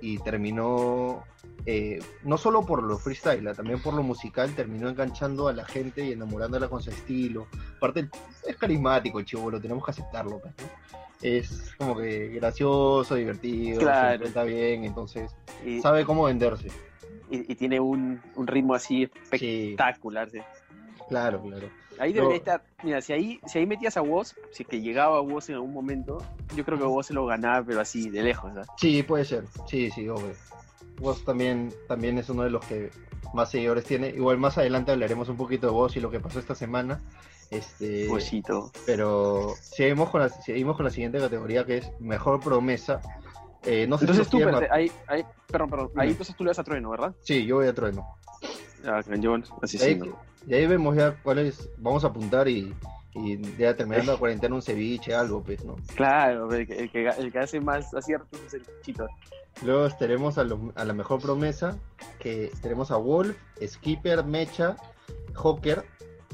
y 0.00 0.18
terminó, 0.18 1.24
eh, 1.66 1.98
no 2.22 2.38
solo 2.38 2.64
por 2.64 2.82
lo 2.82 2.98
freestyle, 2.98 3.54
también 3.54 3.80
por 3.82 3.94
lo 3.94 4.02
musical, 4.02 4.54
terminó 4.54 4.88
enganchando 4.88 5.48
a 5.48 5.52
la 5.52 5.64
gente 5.64 6.04
y 6.06 6.12
enamorándola 6.12 6.68
con 6.68 6.82
su 6.82 6.90
estilo. 6.90 7.46
Aparte, 7.76 8.08
es 8.46 8.56
carismático 8.56 9.20
chivo, 9.22 9.50
lo 9.50 9.60
tenemos 9.60 9.84
que 9.84 9.90
aceptarlo. 9.90 10.40
pues, 10.40 10.54
¿no? 10.58 10.68
Es 11.20 11.74
como 11.76 11.96
que 11.96 12.28
gracioso, 12.28 13.16
divertido, 13.16 13.80
Claro. 13.80 14.24
está 14.24 14.44
bien, 14.44 14.84
entonces 14.84 15.34
Y, 15.66 15.80
sabe 15.80 16.04
cómo 16.04 16.24
venderse. 16.24 16.68
y- 17.30 17.50
y 17.52 17.54
tiene 17.56 17.80
un, 17.80 18.20
un 18.36 18.46
ritmo 18.46 18.74
así 18.74 19.08
Sí, 19.32 19.72
espectacular. 19.72 20.30
sí. 20.30 20.38
claro, 21.08 21.42
claro. 21.42 21.68
Ahí 21.98 22.12
No. 22.12 22.20
debería 22.22 22.38
estar. 22.38 22.62
Mira, 22.82 23.00
si 23.00 23.12
ahí, 23.12 23.40
si 23.46 23.58
ahí 23.58 23.66
metías 23.66 23.96
a 23.96 24.02
Woz, 24.02 24.34
si 24.52 24.62
es 24.62 24.68
que 24.68 24.80
llegaba 24.80 25.18
a 25.18 25.20
Woz 25.20 25.48
en 25.48 25.56
algún 25.56 25.72
momento, 25.72 26.18
yo 26.56 26.64
creo 26.64 26.78
que 26.78 26.84
Woz 26.84 27.06
se 27.06 27.14
lo 27.14 27.26
ganaba, 27.26 27.64
pero 27.64 27.80
así, 27.80 28.08
de 28.10 28.22
lejos. 28.22 28.52
¿sabes? 28.52 28.68
Sí, 28.76 29.02
puede 29.02 29.24
ser. 29.24 29.44
Sí, 29.66 29.90
sí, 29.90 30.08
obvio. 30.08 30.32
Vos 31.00 31.24
también, 31.24 31.72
también 31.86 32.18
es 32.18 32.28
uno 32.28 32.42
de 32.42 32.50
los 32.50 32.64
que 32.64 32.90
más 33.34 33.50
seguidores 33.50 33.84
tiene. 33.84 34.08
Igual 34.08 34.38
más 34.38 34.58
adelante 34.58 34.92
hablaremos 34.92 35.28
un 35.28 35.36
poquito 35.36 35.66
de 35.68 35.72
vos 35.72 35.96
y 35.96 36.00
lo 36.00 36.10
que 36.10 36.20
pasó 36.20 36.38
esta 36.38 36.54
semana. 36.54 37.00
Este, 37.50 38.06
Wozito. 38.08 38.70
pero 38.84 39.54
seguimos 39.60 40.10
con, 40.10 40.20
la, 40.20 40.28
seguimos 40.28 40.76
con 40.76 40.84
la 40.84 40.90
siguiente 40.90 41.18
categoría 41.18 41.64
que 41.64 41.78
es 41.78 41.90
mejor 42.00 42.40
promesa. 42.40 43.00
Eh, 43.64 43.86
no 43.88 43.96
sé 43.98 44.04
si 44.06 44.10
Entonces 44.12 44.18
los 44.18 44.28
tú, 44.30 44.38
espérate, 44.38 44.68
ahí, 44.70 44.92
ahí, 45.06 45.24
perdón, 45.46 45.70
perdón, 45.70 45.90
ahí 45.96 46.10
entonces 46.10 46.36
tú 46.36 46.44
le 46.44 46.50
das 46.50 46.58
a 46.58 46.64
Trueno, 46.64 46.90
¿verdad? 46.90 47.14
Sí, 47.22 47.44
yo 47.46 47.56
voy 47.56 47.66
a 47.66 47.74
trueno. 47.74 48.06
Ah, 48.84 49.00
John, 49.22 49.44
así 49.62 49.78
sí. 49.78 49.98
Y 50.48 50.54
ahí 50.54 50.66
vemos 50.66 50.96
ya 50.96 51.14
cuáles 51.22 51.68
vamos 51.78 52.04
a 52.04 52.08
apuntar 52.08 52.48
y, 52.48 52.74
y 53.14 53.40
ya 53.56 53.76
terminando 53.76 54.12
la 54.12 54.18
cuarentena 54.18 54.54
un 54.54 54.62
ceviche, 54.62 55.14
algo, 55.14 55.42
pues, 55.42 55.64
¿no? 55.64 55.76
Claro, 55.94 56.52
el 56.52 56.66
que, 56.66 56.74
el, 56.78 56.90
que, 56.90 57.06
el 57.08 57.30
que 57.32 57.38
hace 57.38 57.60
más 57.60 57.92
aciertos 57.94 58.40
es 58.46 58.54
el 58.54 58.62
Chito. 58.82 59.06
Luego 59.62 59.88
tenemos 59.98 60.38
a, 60.38 60.44
lo- 60.44 60.72
a 60.76 60.84
la 60.84 60.92
mejor 60.94 61.20
promesa, 61.20 61.78
que 62.18 62.50
tenemos 62.62 62.90
a 62.90 62.96
Wolf, 62.96 63.36
Skipper, 63.64 64.24
Mecha, 64.24 64.76
Joker, 65.34 65.84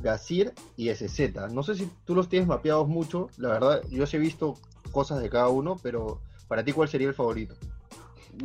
Gazir 0.02 0.52
y 0.76 0.90
SZ. 0.94 1.50
No 1.50 1.62
sé 1.62 1.74
si 1.74 1.90
tú 2.04 2.14
los 2.14 2.28
tienes 2.28 2.46
mapeados 2.46 2.86
mucho, 2.86 3.28
la 3.38 3.48
verdad, 3.48 3.82
yo 3.90 4.06
sí 4.06 4.16
he 4.16 4.20
visto 4.20 4.54
cosas 4.92 5.22
de 5.22 5.30
cada 5.30 5.48
uno, 5.48 5.76
pero 5.82 6.20
para 6.48 6.62
ti, 6.62 6.72
¿cuál 6.72 6.88
sería 6.88 7.08
el 7.08 7.14
favorito? 7.14 7.54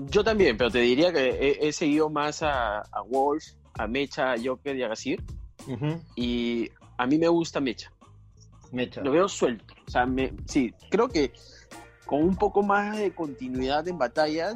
Yo 0.09 0.23
también, 0.23 0.55
pero 0.55 0.69
te 0.69 0.79
diría 0.79 1.11
que 1.11 1.27
he, 1.29 1.67
he 1.67 1.73
seguido 1.73 2.09
más 2.09 2.41
a, 2.43 2.79
a 2.79 3.01
Wolf, 3.07 3.43
a 3.77 3.87
Mecha, 3.87 4.31
a 4.31 4.35
Joker 4.41 4.75
y 4.75 4.83
a 4.83 4.87
Y 6.15 6.69
a 6.97 7.05
mí 7.07 7.17
me 7.17 7.27
gusta 7.27 7.59
Mecha. 7.59 7.91
Mecha. 8.71 9.01
Lo 9.01 9.11
veo 9.11 9.27
suelto. 9.27 9.73
O 9.87 9.91
sea, 9.91 10.05
me, 10.05 10.33
sí, 10.45 10.73
creo 10.89 11.07
que 11.09 11.33
con 12.05 12.23
un 12.23 12.35
poco 12.35 12.61
más 12.63 12.97
de 12.97 13.11
continuidad 13.11 13.87
en 13.87 13.97
batallas 13.97 14.55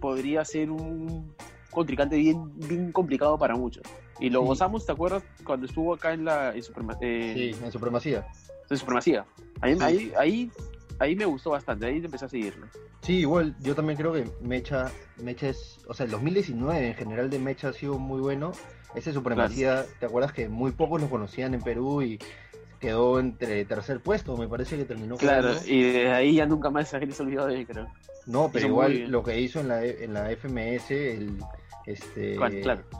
podría 0.00 0.44
ser 0.44 0.70
un 0.70 1.34
contrincante 1.70 2.16
bien, 2.16 2.50
bien 2.58 2.92
complicado 2.92 3.38
para 3.38 3.54
muchos. 3.56 3.82
Y 4.20 4.30
lo 4.30 4.40
Sí. 4.40 4.46
gozamos, 4.48 4.84
¿te 4.86 4.92
acuerdas? 4.92 5.22
Cuando 5.44 5.66
estuvo 5.66 5.94
acá 5.94 6.12
en 6.12 6.24
la 6.24 6.54
en, 6.54 6.62
Suprema- 6.62 6.96
eh, 7.00 7.52
Sí, 7.54 7.64
en 7.64 7.72
supremacía. 7.72 8.26
en 8.68 8.76
Supremacía. 8.76 9.24
Ahí, 9.60 9.74
Sí. 9.76 9.82
ahí, 9.84 10.12
ahí, 10.18 10.50
ahí 10.98 11.16
me 11.16 11.24
gustó 11.24 11.50
bastante, 11.50 11.86
ahí 11.86 11.96
empecé 11.98 12.24
a 12.24 12.28
seguirlo. 12.28 12.66
Sí, 13.02 13.18
igual, 13.20 13.54
yo 13.60 13.74
también 13.74 13.96
creo 13.96 14.12
que 14.12 14.28
Mecha, 14.42 14.90
Mecha 15.22 15.48
es, 15.48 15.78
o 15.88 15.94
sea, 15.94 16.04
el 16.04 16.10
2019 16.12 16.88
en 16.88 16.94
general 16.94 17.30
de 17.30 17.38
Mecha 17.38 17.68
ha 17.68 17.72
sido 17.72 17.98
muy 17.98 18.20
bueno. 18.20 18.52
Ese 18.94 19.12
Supremacía, 19.12 19.84
¿te 20.00 20.06
acuerdas 20.06 20.32
que 20.32 20.48
muy 20.48 20.72
pocos 20.72 21.00
lo 21.00 21.10
conocían 21.10 21.54
en 21.54 21.60
Perú 21.60 22.02
y 22.02 22.18
quedó 22.78 23.18
entre 23.18 23.64
tercer 23.64 24.00
puesto, 24.00 24.36
me 24.36 24.48
parece 24.48 24.76
que 24.76 24.84
terminó. 24.84 25.16
Claro, 25.16 25.54
y 25.66 25.82
de 25.82 26.12
ahí 26.12 26.36
ya 26.36 26.46
nunca 26.46 26.70
más 26.70 26.88
se 26.88 26.96
ha 26.96 27.00
olvidado 27.00 27.48
de 27.48 27.56
él, 27.56 27.66
creo. 27.66 27.88
No, 28.26 28.50
pero 28.52 28.66
igual 28.66 29.10
lo 29.10 29.22
que 29.22 29.40
hizo 29.40 29.60
en 29.60 29.68
la, 29.68 29.84
en 29.84 30.12
la 30.12 30.30
FMS, 30.30 30.90
el, 30.90 31.38
este, 31.86 32.36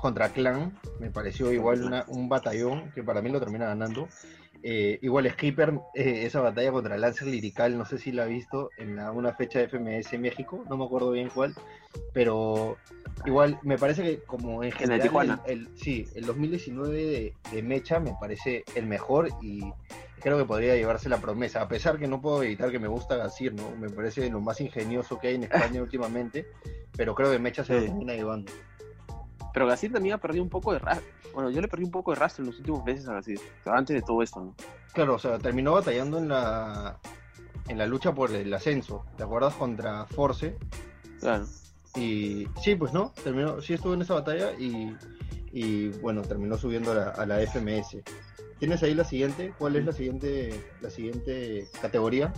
contra 0.01 0.31
Clan, 0.31 0.77
me 0.99 1.11
pareció 1.11 1.53
igual 1.53 2.05
un 2.09 2.29
batallón 2.29 2.91
que 2.93 3.03
para 3.03 3.23
mí 3.23 3.31
lo 3.31 3.39
termina 3.39 3.67
ganando. 3.67 4.09
Eh, 4.63 4.99
igual 5.03 5.31
Skipper, 5.31 5.79
eh, 5.95 6.25
esa 6.25 6.41
batalla 6.41 6.73
contra 6.73 6.99
Lancer 6.99 7.29
Lirical, 7.29 7.79
no 7.79 7.85
sé 7.85 7.99
si 7.99 8.11
la 8.11 8.25
ha 8.25 8.27
visto 8.27 8.71
en 8.77 8.99
una 8.99 9.33
fecha 9.33 9.61
de 9.61 9.69
FMS 9.69 10.19
México, 10.19 10.65
no 10.69 10.77
me 10.77 10.85
acuerdo 10.85 11.13
bien 11.13 11.31
cuál, 11.33 11.55
pero 12.13 12.77
igual 13.25 13.59
me 13.63 13.79
parece 13.79 14.03
que 14.03 14.19
como 14.25 14.65
en 14.65 14.73
general, 14.73 15.41
el, 15.47 15.69
sí, 15.77 16.09
el 16.15 16.27
2019 16.27 17.35
de, 17.53 17.63
Mecha 17.63 18.01
me 18.01 18.15
parece 18.21 18.65
el 18.75 18.87
mejor 18.87 19.29
y 19.41 19.63
creo 20.21 20.37
que 20.37 20.45
podría 20.45 20.75
llevarse 20.75 21.09
la 21.09 21.21
promesa, 21.21 21.63
a 21.63 21.69
pesar 21.69 21.99
que 21.99 22.09
no 22.09 22.21
puedo 22.21 22.43
evitar 22.43 22.73
que 22.73 22.81
me 22.81 22.89
gusta 22.89 23.17
Gasir, 23.17 23.55
¿no? 23.55 23.71
Me 23.77 23.89
parece 23.89 24.29
lo 24.29 24.41
más 24.41 24.61
ingenioso 24.61 25.21
que 25.21 25.29
hay 25.29 25.35
en 25.37 25.45
España 25.45 25.81
últimamente, 25.83 26.47
pero 26.97 27.15
creo 27.15 27.31
que 27.31 27.39
Mecha 27.39 27.65
se 27.65 27.75
lo 27.75 27.81
termina 27.83 28.15
llevando. 28.15 28.51
Pero 29.53 29.67
Gasir 29.67 29.93
también 29.93 30.15
ha 30.15 30.19
perdido 30.19 30.45
un 30.45 30.51
poco 30.51 30.73
de 30.73 30.79
rastro. 30.79 31.07
Bueno, 31.35 31.51
yo 31.51 31.61
le 31.61 31.69
perdí 31.69 31.85
un 31.85 31.91
poco 31.91 32.13
de 32.13 32.17
rastro 32.17 32.43
en 32.43 32.51
los 32.51 32.59
últimos 32.59 32.85
meses 32.85 33.09
a 33.09 33.15
Gasir, 33.15 33.41
antes 33.67 33.95
de 33.95 34.03
todo 34.03 34.23
esto, 34.23 34.41
¿no? 34.41 34.55
Claro, 34.93 35.15
o 35.15 35.19
sea, 35.19 35.39
terminó 35.39 35.73
batallando 35.73 36.19
en 36.19 36.29
la 36.29 36.99
en 37.69 37.79
la 37.79 37.87
lucha 37.87 38.15
por 38.15 38.35
el 38.35 38.53
ascenso. 38.53 39.05
¿Te 39.17 39.23
acuerdas 39.23 39.55
contra 39.55 40.07
Force? 40.07 40.57
Claro. 41.21 41.47
Y 41.97 42.49
sí, 42.63 42.75
pues 42.75 42.93
no, 42.93 43.13
terminó, 43.23 43.61
sí 43.61 43.75
estuvo 43.75 43.95
en 43.95 44.03
esa 44.03 44.15
batalla 44.15 44.53
y, 44.59 44.97
y 45.53 45.89
bueno, 46.01 46.23
terminó 46.23 46.57
subiendo 46.57 46.93
a 46.93 47.27
la, 47.27 47.47
FMS. 47.47 47.99
¿Tienes 48.59 48.83
ahí 48.83 48.95
la 48.95 49.05
siguiente? 49.05 49.53
¿Cuál 49.59 49.77
es 49.77 49.85
la 49.85 49.93
siguiente, 49.93 50.65
la 50.81 50.91
siguiente 50.91 51.69
categoría? 51.81 52.33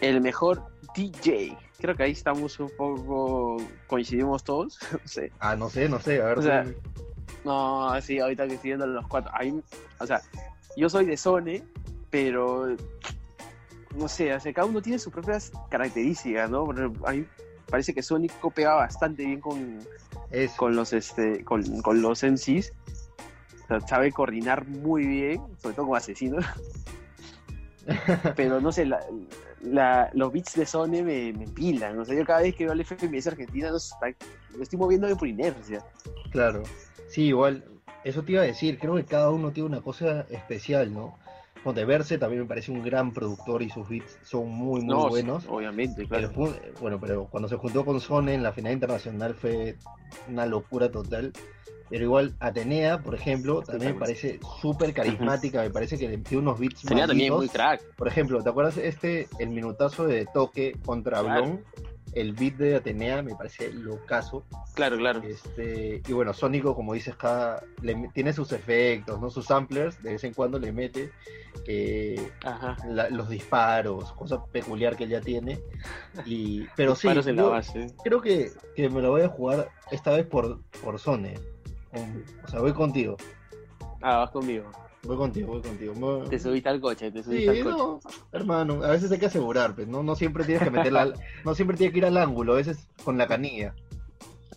El 0.00 0.20
mejor 0.20 0.62
DJ. 0.94 1.56
Creo 1.78 1.96
que 1.96 2.02
ahí 2.04 2.12
estamos 2.12 2.58
un 2.60 2.70
poco, 2.76 3.56
coincidimos 3.86 4.44
todos. 4.44 4.78
no 4.92 4.98
sé. 5.04 5.32
Ah, 5.40 5.56
no 5.56 5.68
sé, 5.68 5.88
no 5.88 6.00
sé, 6.00 6.20
a 6.22 6.26
ver. 6.26 6.38
O 6.38 6.42
sea, 6.42 6.66
no, 7.44 8.00
sí, 8.00 8.18
ahorita 8.18 8.46
que 8.46 8.54
estoy 8.54 8.70
viendo 8.70 8.86
los 8.86 9.06
cuatro. 9.06 9.32
o 9.98 10.06
sea, 10.06 10.22
yo 10.76 10.88
soy 10.88 11.06
de 11.06 11.16
Sone, 11.16 11.62
pero 12.10 12.76
no 13.96 14.08
sé, 14.08 14.34
o 14.34 14.40
sea, 14.40 14.52
cada 14.52 14.66
uno 14.66 14.82
tiene 14.82 14.98
sus 14.98 15.12
propias 15.12 15.52
características, 15.70 16.50
¿no? 16.50 16.68
Hay, 17.04 17.26
parece 17.68 17.94
que 17.94 18.02
Sonic 18.02 18.32
pega 18.54 18.74
bastante 18.74 19.24
bien 19.24 19.40
con, 19.40 19.80
con 20.56 20.76
los 20.76 20.92
este 20.92 21.44
con, 21.44 21.62
los 22.02 22.22
MCs. 22.22 22.72
O 23.64 23.66
sea, 23.66 23.80
sabe 23.80 24.12
coordinar 24.12 24.66
muy 24.66 25.06
bien, 25.06 25.40
sobre 25.58 25.74
todo 25.74 25.86
como 25.86 25.96
asesino. 25.96 26.38
Pero 28.36 28.60
no 28.60 28.72
sé, 28.72 28.88
los 29.64 30.32
beats 30.32 30.54
de 30.54 30.66
Sony 30.66 31.02
me, 31.02 31.32
me 31.32 31.46
pilan. 31.48 31.98
O 31.98 32.04
sea, 32.04 32.14
yo 32.14 32.24
cada 32.24 32.40
vez 32.40 32.54
que 32.54 32.64
veo 32.64 32.72
el 32.72 32.84
FMS 32.84 33.26
Argentina 33.28 33.70
no 33.70 33.78
me 34.56 34.62
estoy 34.62 34.78
moviendo 34.78 35.16
por 35.16 35.28
inercia. 35.28 35.84
Claro. 36.30 36.62
Sí, 37.08 37.24
igual, 37.24 37.64
eso 38.04 38.22
te 38.22 38.32
iba 38.32 38.42
a 38.42 38.44
decir. 38.44 38.78
Creo 38.78 38.94
que 38.96 39.04
cada 39.04 39.30
uno 39.30 39.52
tiene 39.52 39.68
una 39.68 39.80
cosa 39.80 40.26
especial, 40.30 40.92
¿no? 40.92 41.16
Verse 41.72 42.18
también 42.18 42.42
me 42.42 42.48
parece 42.48 42.70
un 42.70 42.82
gran 42.82 43.12
productor 43.12 43.62
y 43.62 43.70
sus 43.70 43.88
beats 43.88 44.18
son 44.22 44.50
muy, 44.50 44.82
muy 44.82 45.08
buenos. 45.08 45.46
obviamente, 45.48 46.06
claro. 46.06 46.30
bueno, 46.80 47.00
pero 47.00 47.26
cuando 47.30 47.48
se 47.48 47.56
juntó 47.56 47.86
con 47.86 48.00
Sony 48.00 48.30
en 48.30 48.42
la 48.42 48.52
final 48.52 48.72
internacional 48.74 49.34
fue 49.34 49.76
una 50.28 50.44
locura 50.44 50.90
total. 50.90 51.32
Pero 51.90 52.04
igual 52.04 52.34
Atenea, 52.40 52.98
por 52.98 53.14
ejemplo, 53.14 53.62
también 53.62 53.92
me 53.92 53.98
parece 53.98 54.40
súper 54.60 54.92
carismática, 54.92 55.62
me 55.62 55.70
parece 55.70 55.98
que 55.98 56.08
tiene 56.18 56.42
unos 56.42 56.58
beats 56.58 56.84
Atenea 56.84 57.06
también 57.06 57.32
muy 57.32 57.48
crack. 57.48 57.82
Por 57.96 58.08
ejemplo, 58.08 58.42
¿te 58.42 58.48
acuerdas 58.48 58.76
este, 58.78 59.28
el 59.38 59.50
minutazo 59.50 60.06
de 60.06 60.26
toque 60.32 60.76
contra 60.84 61.20
claro 61.20 61.60
el 62.14 62.32
beat 62.32 62.54
de 62.54 62.76
Atenea 62.76 63.22
me 63.22 63.34
parece 63.34 63.72
locazo. 63.72 64.44
Claro, 64.74 64.96
claro. 64.96 65.22
Este, 65.22 66.02
y 66.06 66.12
bueno, 66.12 66.32
Sónico, 66.32 66.74
como 66.74 66.94
dices, 66.94 67.16
cada, 67.16 67.62
tiene 68.12 68.32
sus 68.32 68.52
efectos, 68.52 69.20
¿no? 69.20 69.30
Sus 69.30 69.46
samplers, 69.46 70.02
de 70.02 70.12
vez 70.12 70.24
en 70.24 70.32
cuando 70.32 70.58
le 70.58 70.72
mete 70.72 71.10
los 73.10 73.28
disparos, 73.28 74.12
cosa 74.12 74.44
peculiar 74.46 74.96
que 74.96 75.04
él 75.04 75.10
ya 75.10 75.20
tiene. 75.20 75.60
Y, 76.24 76.66
pero 76.76 76.94
sí, 76.94 77.08
creo 78.04 78.20
que, 78.20 78.52
que, 78.74 78.88
me 78.88 79.02
lo 79.02 79.10
voy 79.10 79.22
a 79.22 79.28
jugar 79.28 79.70
esta 79.90 80.12
vez 80.12 80.26
por, 80.26 80.60
por 80.82 80.98
O 82.44 82.48
sea, 82.48 82.60
voy 82.60 82.72
contigo. 82.72 83.16
Ah, 84.02 84.18
vas 84.18 84.30
conmigo. 84.30 84.70
Voy 85.04 85.16
contigo, 85.16 85.48
voy 85.48 85.62
contigo. 85.62 86.24
Te 86.28 86.38
subiste 86.38 86.68
al 86.68 86.80
coche, 86.80 87.10
te 87.10 87.22
subiste 87.22 87.50
al 87.50 87.62
coche. 87.64 88.08
hermano, 88.32 88.82
a 88.82 88.90
veces 88.90 89.12
hay 89.12 89.18
que 89.18 89.26
asegurar, 89.26 89.74
pues, 89.74 89.86
¿no? 89.86 90.02
No 90.02 90.16
siempre 90.16 90.44
tienes 90.44 90.64
que 90.64 90.70
meterla, 90.70 91.12
no 91.44 91.54
siempre 91.54 91.76
tienes 91.76 91.92
que 91.92 91.98
ir 91.98 92.06
al 92.06 92.16
ángulo, 92.16 92.54
a 92.54 92.56
veces 92.56 92.88
con 93.04 93.18
la 93.18 93.26
canilla. 93.26 93.74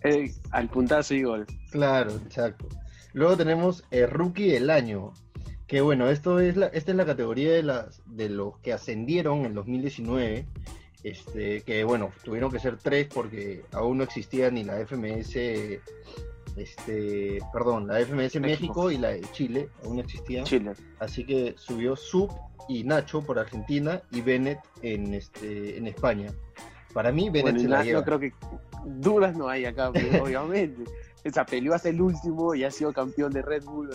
Eh, 0.03 0.31
al 0.51 0.69
puntazo 0.69 1.15
y 1.15 1.23
gol. 1.23 1.45
Claro, 1.71 2.11
exacto. 2.11 2.67
Luego 3.13 3.35
tenemos 3.35 3.83
el 3.91 4.09
rookie 4.09 4.51
del 4.51 4.69
año. 4.69 5.11
Que 5.65 5.81
bueno, 5.81 6.07
esto 6.09 6.39
es 6.39 6.55
la, 6.55 6.67
esta 6.67 6.91
es 6.91 6.97
la 6.97 7.05
categoría 7.05 7.51
de 7.51 7.63
las 7.63 8.01
de 8.05 8.29
los 8.29 8.57
que 8.59 8.71
ascendieron 8.71 9.45
en 9.45 9.53
2019. 9.53 10.45
Este, 11.03 11.61
que 11.61 11.83
bueno, 11.83 12.11
tuvieron 12.23 12.51
que 12.51 12.59
ser 12.59 12.77
tres 12.77 13.07
porque 13.13 13.65
aún 13.73 13.97
no 13.97 14.03
existía 14.03 14.49
ni 14.49 14.63
la 14.63 14.85
FMS 14.85 15.35
este, 16.57 17.39
perdón, 17.53 17.87
la 17.87 17.99
FMS 17.99 18.39
México. 18.39 18.91
y 18.91 18.97
la 18.97 19.09
de 19.09 19.21
Chile, 19.31 19.69
aún 19.83 19.99
existían. 19.99 20.45
Chile. 20.45 20.73
Así 20.99 21.25
que 21.25 21.55
subió 21.57 21.95
Sub 21.95 22.31
y 22.67 22.83
Nacho 22.83 23.21
por 23.21 23.39
Argentina 23.39 24.01
y 24.11 24.21
Bennett 24.21 24.59
en 24.81 25.13
este 25.13 25.77
en 25.77 25.87
España. 25.87 26.31
Para 26.93 27.11
mí 27.11 27.29
Bennett 27.29 27.59
se 27.59 27.67
la 27.67 27.83
lleva. 27.83 28.03
Creo 28.03 28.19
que 28.19 28.33
dudas 28.85 29.35
no 29.35 29.47
hay 29.49 29.65
acá, 29.65 29.89
obviamente. 30.21 30.83
Esa 31.23 31.45
peleó 31.45 31.73
hasta 31.73 31.89
el 31.89 32.01
último 32.01 32.55
y 32.55 32.63
ha 32.63 32.71
sido 32.71 32.93
campeón 32.93 33.31
de 33.33 33.41
Red 33.41 33.63
Bull. 33.63 33.89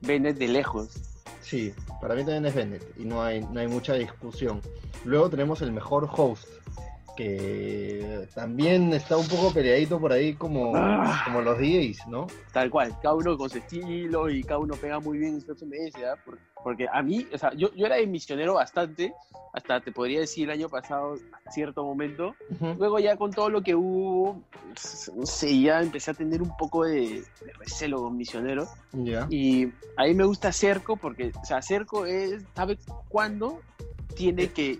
Bennett 0.00 0.38
de 0.38 0.48
lejos. 0.48 0.88
Sí, 1.40 1.72
para 2.00 2.14
mí 2.14 2.22
también 2.22 2.46
es 2.46 2.54
Bennett 2.54 2.82
y 2.98 3.04
no 3.04 3.22
hay, 3.22 3.40
no 3.40 3.60
hay 3.60 3.68
mucha 3.68 3.94
discusión. 3.94 4.60
Luego 5.04 5.30
tenemos 5.30 5.62
el 5.62 5.70
mejor 5.70 6.08
host, 6.10 6.48
que 7.16 8.28
también 8.34 8.92
está 8.92 9.16
un 9.16 9.26
poco 9.26 9.52
peleadito 9.52 9.98
por 9.98 10.12
ahí 10.12 10.34
como, 10.34 10.72
ah. 10.76 11.22
como 11.24 11.40
los 11.40 11.58
DJs, 11.58 12.06
¿no? 12.08 12.26
Tal 12.52 12.70
cual, 12.70 12.94
cada 13.02 13.14
uno 13.14 13.36
con 13.36 13.50
su 13.50 13.58
estilo 13.58 14.30
y 14.30 14.42
cada 14.42 14.58
uno 14.60 14.74
pega 14.74 15.00
muy 15.00 15.18
bien 15.18 15.34
en 15.34 15.40
su 15.40 15.54
FMS, 15.54 15.94
Porque 16.62 16.86
a 16.92 17.02
mí, 17.02 17.26
o 17.32 17.38
sea, 17.38 17.52
yo, 17.54 17.72
yo 17.74 17.86
era 17.86 17.96
misionero 18.06 18.54
bastante, 18.54 19.12
hasta 19.56 19.80
te 19.80 19.90
podría 19.90 20.20
decir 20.20 20.44
el 20.44 20.50
año 20.50 20.68
pasado, 20.68 21.14
a 21.46 21.50
cierto 21.50 21.82
momento. 21.82 22.34
Luego 22.78 22.98
ya 22.98 23.16
con 23.16 23.30
todo 23.30 23.48
lo 23.48 23.62
que 23.62 23.74
hubo, 23.74 24.42
no 25.16 25.24
sé, 25.24 25.60
ya 25.60 25.80
empecé 25.80 26.10
a 26.10 26.14
tener 26.14 26.42
un 26.42 26.54
poco 26.58 26.84
de, 26.84 27.24
recelo 27.58 28.02
con 28.02 28.18
misionero. 28.18 28.68
Y 29.30 29.64
a 29.96 30.04
mí 30.04 30.14
me 30.14 30.24
gusta 30.24 30.52
Cerco 30.52 30.96
porque, 30.96 31.32
o 31.40 31.44
sea, 31.44 31.62
Cerco 31.62 32.04
es, 32.04 32.44
sabe 32.54 32.78
cuándo 33.08 33.60
tiene 34.14 34.48
que 34.48 34.78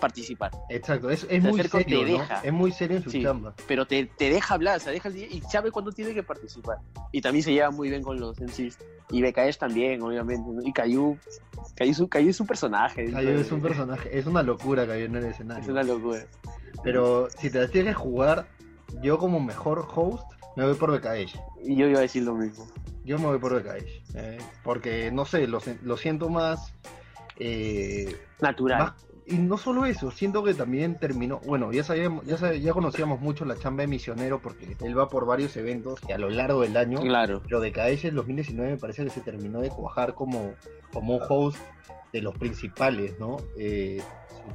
participar. 0.00 0.50
Exacto, 0.68 1.10
es, 1.10 1.26
muy 1.42 1.62
serio, 1.62 2.22
Es 2.42 2.52
muy 2.52 2.72
serio 2.72 2.98
en 2.98 3.02
su 3.02 3.10
chamba. 3.10 3.54
Pero 3.66 3.86
te, 3.86 4.08
deja 4.18 4.54
hablar, 4.54 4.76
o 4.76 4.80
sea, 4.80 4.92
deja 4.92 5.08
y 5.10 5.40
sabe 5.50 5.70
cuándo 5.70 5.92
tiene 5.92 6.14
que 6.14 6.22
participar. 6.22 6.78
Y 7.12 7.20
también 7.20 7.42
se 7.42 7.52
lleva 7.52 7.70
muy 7.70 7.88
bien 7.88 8.02
con 8.02 8.18
los 8.18 8.40
MCs. 8.40 8.78
Y 9.10 9.22
BKS 9.22 9.58
también, 9.58 10.02
obviamente. 10.02 10.50
Y 10.64 10.72
Cayu, 10.72 11.16
Cayu, 11.76 12.30
es 12.30 12.40
un 12.40 12.46
personaje. 12.46 13.10
Cayu 13.10 13.30
es 13.30 13.52
un 13.52 13.60
personaje, 13.60 14.18
es 14.18 14.26
una 14.26 14.42
locura 14.42 14.86
Cayu 14.86 15.06
en 15.06 15.16
el 15.16 15.24
escenario. 15.26 15.62
Es 15.62 15.68
una 15.68 15.82
locura. 15.82 16.26
Pero 16.82 17.28
si 17.38 17.50
te 17.50 17.66
tienes 17.68 17.94
que 17.94 18.00
jugar, 18.00 18.46
yo 19.02 19.18
como 19.18 19.40
mejor 19.40 19.86
host, 19.94 20.24
me 20.56 20.64
voy 20.64 20.74
por 20.74 20.90
BKS. 20.90 21.38
Y 21.62 21.76
yo 21.76 21.86
iba 21.86 21.98
a 21.98 22.02
decir 22.02 22.22
lo 22.22 22.34
mismo. 22.34 22.66
Yo 23.04 23.18
me 23.18 23.26
voy 23.26 23.38
por 23.38 23.62
BKS. 23.62 24.14
Eh, 24.14 24.38
porque, 24.62 25.10
no 25.10 25.24
sé, 25.24 25.46
lo, 25.46 25.60
lo 25.82 25.96
siento 25.96 26.28
más... 26.28 26.74
Eh, 27.38 28.16
Natural 28.40 28.94
y 29.26 29.36
no 29.36 29.56
solo 29.56 29.86
eso, 29.86 30.10
siento 30.10 30.44
que 30.44 30.52
también 30.52 30.98
terminó, 30.98 31.40
bueno, 31.46 31.72
ya 31.72 31.82
sabíamos, 31.82 32.26
ya, 32.26 32.52
ya 32.52 32.72
conocíamos 32.72 33.20
mucho 33.20 33.44
la 33.44 33.56
chamba 33.56 33.82
de 33.82 33.86
misionero 33.86 34.40
porque 34.40 34.76
él 34.82 34.98
va 34.98 35.08
por 35.08 35.24
varios 35.24 35.56
eventos 35.56 35.98
y 36.06 36.12
a 36.12 36.18
lo 36.18 36.28
largo 36.28 36.60
del 36.60 36.76
año. 36.76 37.00
Claro. 37.00 37.40
Pero 37.42 37.60
de 37.60 37.72
KS 37.72 38.04
en 38.06 38.16
2019 38.16 38.72
me 38.72 38.76
parece 38.76 39.04
que 39.04 39.10
se 39.10 39.22
terminó 39.22 39.60
de 39.60 39.70
cuajar 39.70 40.14
como, 40.14 40.52
como 40.92 41.16
un 41.16 41.22
host 41.26 41.58
de 42.12 42.20
los 42.20 42.36
principales, 42.36 43.18
¿no? 43.18 43.38
Eh, 43.56 44.02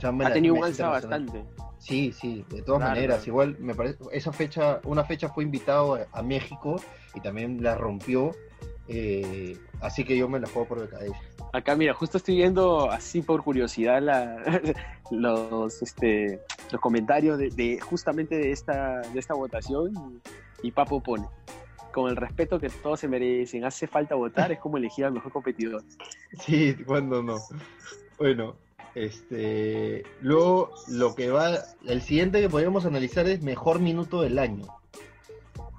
ha 0.03 0.33
tenido 0.33 0.55
un 0.55 0.63
alza 0.63 0.87
bastante. 0.87 1.43
Sí, 1.79 2.11
sí, 2.11 2.45
de 2.49 2.61
todas 2.61 2.81
maneras. 2.81 3.25
Igual 3.25 3.57
me 3.59 3.73
parece, 3.73 3.97
esa 4.11 4.31
fecha, 4.31 4.81
una 4.83 5.03
fecha 5.03 5.29
fue 5.29 5.43
invitado 5.43 5.99
a, 6.11 6.21
México 6.21 6.81
y 7.15 7.21
también 7.21 7.63
la 7.63 7.75
rompió. 7.75 8.31
Eh, 8.87 9.57
así 9.81 10.03
que 10.03 10.17
yo 10.17 10.29
me 10.29 10.39
la 10.39 10.47
juego 10.47 10.67
por 10.67 10.87
BKS. 10.87 11.28
Acá, 11.51 11.75
mira, 11.75 11.93
justo 11.93 12.17
estoy 12.17 12.35
viendo 12.35 12.91
así 12.91 13.21
por 13.21 13.43
curiosidad 13.43 14.01
los, 15.11 15.81
este, 15.81 16.39
los 16.71 16.79
comentarios 16.79 17.39
de, 17.39 17.79
justamente 17.81 18.35
de 18.35 18.51
esta, 18.51 19.01
de 19.01 19.19
esta 19.19 19.33
votación 19.33 20.21
y, 20.61 20.71
Papo 20.71 21.01
pone. 21.01 21.27
con 21.91 22.09
el 22.09 22.15
respeto 22.15 22.59
que 22.59 22.69
todos 22.69 22.99
se 22.99 23.07
merecen, 23.07 23.65
hace 23.65 23.87
falta 23.87 24.13
votar, 24.13 24.51
es 24.51 24.59
como 24.59 24.77
elegir 24.77 25.05
al 25.05 25.13
mejor 25.13 25.31
competidor. 25.31 25.83
Sí, 26.39 26.75
cuando 26.85 27.23
no. 27.23 27.37
Bueno, 28.19 28.55
este, 28.93 30.03
luego 30.21 30.71
lo 30.87 31.15
que 31.15 31.31
va, 31.31 31.57
el 31.87 32.01
siguiente 32.01 32.41
que 32.41 32.49
podríamos 32.49 32.85
analizar 32.85 33.25
es 33.27 33.41
mejor 33.41 33.79
minuto 33.79 34.21
del 34.21 34.37
año. 34.37 34.67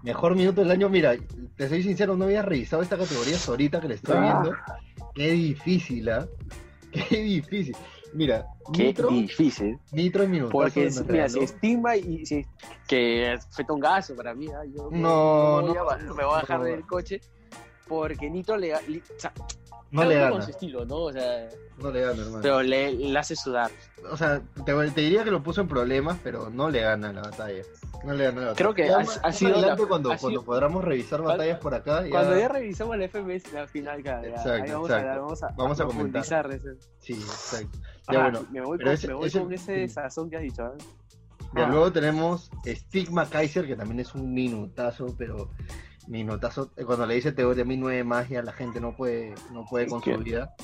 Mejor 0.03 0.35
minuto 0.35 0.63
del 0.63 0.71
año, 0.71 0.89
mira, 0.89 1.15
te 1.57 1.69
soy 1.69 1.83
sincero, 1.83 2.17
no 2.17 2.25
había 2.25 2.43
revisado 2.43 2.83
esta 2.83 2.97
categoría 2.97 3.37
ahorita 3.47 3.81
que 3.81 3.89
le 3.89 3.95
estoy 3.95 4.21
viendo. 4.21 4.55
Qué 5.15 5.31
difícil, 5.33 6.09
¿ah? 6.09 6.27
Qué 6.91 7.17
difícil. 7.23 7.77
Mira, 8.13 8.45
Qué 8.73 8.87
Nitro, 8.87 9.09
difícil. 9.09 9.79
Nitro 9.93 10.25
en 10.25 10.31
minuto. 10.31 10.51
Porque, 10.53 10.91
mira, 11.09 11.29
si 11.29 11.41
estima 11.41 11.97
y 11.97 12.25
si, 12.27 12.45
que 12.89 13.39
fue 13.51 13.65
tongazo 13.65 14.17
para 14.17 14.35
mí, 14.35 14.47
¿ah? 14.49 14.65
yo 14.65 14.89
No, 14.91 15.63
me 15.63 15.69
voy 15.69 15.75
no, 15.75 15.91
a 15.91 15.97
me 15.99 16.09
voy 16.13 16.25
a 16.25 16.27
bajar 16.27 16.59
no. 16.59 16.65
del 16.65 16.87
coche 16.87 17.21
porque 17.87 18.29
Nitro 18.31 18.57
le, 18.57 18.73
li- 18.89 19.03
o 19.17 19.21
sea, 19.21 19.33
no 19.91 20.05
le 20.05 20.15
gana, 20.17 20.31
con 20.31 20.43
su 20.43 20.51
estilo, 20.51 20.85
¿no? 20.85 20.97
O 20.97 21.13
sea, 21.13 21.49
no 21.83 21.91
le 21.91 22.01
gana, 22.01 22.23
hermano. 22.23 22.39
pero 22.43 22.63
le, 22.63 22.93
le 22.93 23.19
hace 23.19 23.35
sudar. 23.37 23.71
O 24.11 24.17
sea, 24.17 24.41
te, 24.65 24.73
te 24.91 25.01
diría 25.01 25.25
que 25.25 25.31
lo 25.31 25.43
puso 25.43 25.61
en 25.61 25.69
problemas, 25.69 26.19
pero 26.23 26.51
no 26.51 26.71
le 26.71 26.81
gana 26.81 27.13
la 27.13 27.23
batalla. 27.23 27.63
No 28.05 28.13
le 28.15 28.25
gana 28.25 28.41
la 28.41 28.47
batalla. 28.49 28.57
Creo 28.57 28.75
que 28.75 28.89
ha- 28.91 29.33
sido 29.33 29.53
adelante 29.57 29.83
la- 29.83 29.89
cuando, 29.89 30.13
ha 30.13 30.17
cuando 30.17 30.41
sido- 30.41 30.45
podamos 30.45 30.85
revisar 30.85 31.23
batallas 31.23 31.59
por 31.59 31.75
acá. 31.75 32.03
Ya... 32.05 32.11
Cuando 32.11 32.39
ya 32.39 32.49
revisamos 32.49 32.97
la 32.97 33.05
FMS, 33.09 33.53
la 33.53 33.67
final, 33.67 34.03
ya, 34.03 34.23
ya, 34.23 34.29
Exacto, 34.29 34.51
ahí 34.53 34.71
vamos, 34.71 34.91
exacto. 34.91 35.11
A, 35.11 35.19
vamos 35.19 35.43
a, 35.43 35.47
Vamos 35.57 35.81
a 35.81 35.85
eso. 36.55 36.69
Sí, 37.01 37.13
exacto. 37.15 37.79
Ajá, 38.07 38.13
Ya 38.13 38.23
bueno, 38.23 38.47
me 38.51 38.61
voy, 38.63 38.79
pero 38.79 38.89
con, 38.91 38.95
ese- 38.95 39.09
me 39.09 39.15
voy 39.15 39.27
ese- 39.29 39.41
con 39.41 39.53
ese 39.53 39.89
sí. 39.89 39.95
sazón 39.95 40.31
que 40.31 40.37
has 40.37 40.43
dicho. 40.43 40.67
¿eh? 40.67 40.79
Ya 41.57 41.65
Ah. 41.65 41.69
luego 41.69 41.91
tenemos 41.93 42.51
Stigma 42.65 43.29
Kaiser, 43.29 43.67
que 43.67 43.75
también 43.77 44.01
es 44.01 44.15
un 44.15 44.33
minutazo, 44.33 45.15
pero 45.19 45.51
minutazo. 46.07 46.71
Cuando 46.87 47.07
le 47.07 47.15
dice 47.15 47.33
teoría 47.33 47.63
a 47.65 47.67
mí 47.67 47.77
nueve 47.77 48.03
magia, 48.05 48.43
la 48.43 48.53
gente 48.53 48.81
no 48.81 48.97
puede, 48.97 49.35
no 49.53 49.65
puede 49.69 49.87
con 49.87 50.03
su 50.03 50.17
vida. 50.19 50.55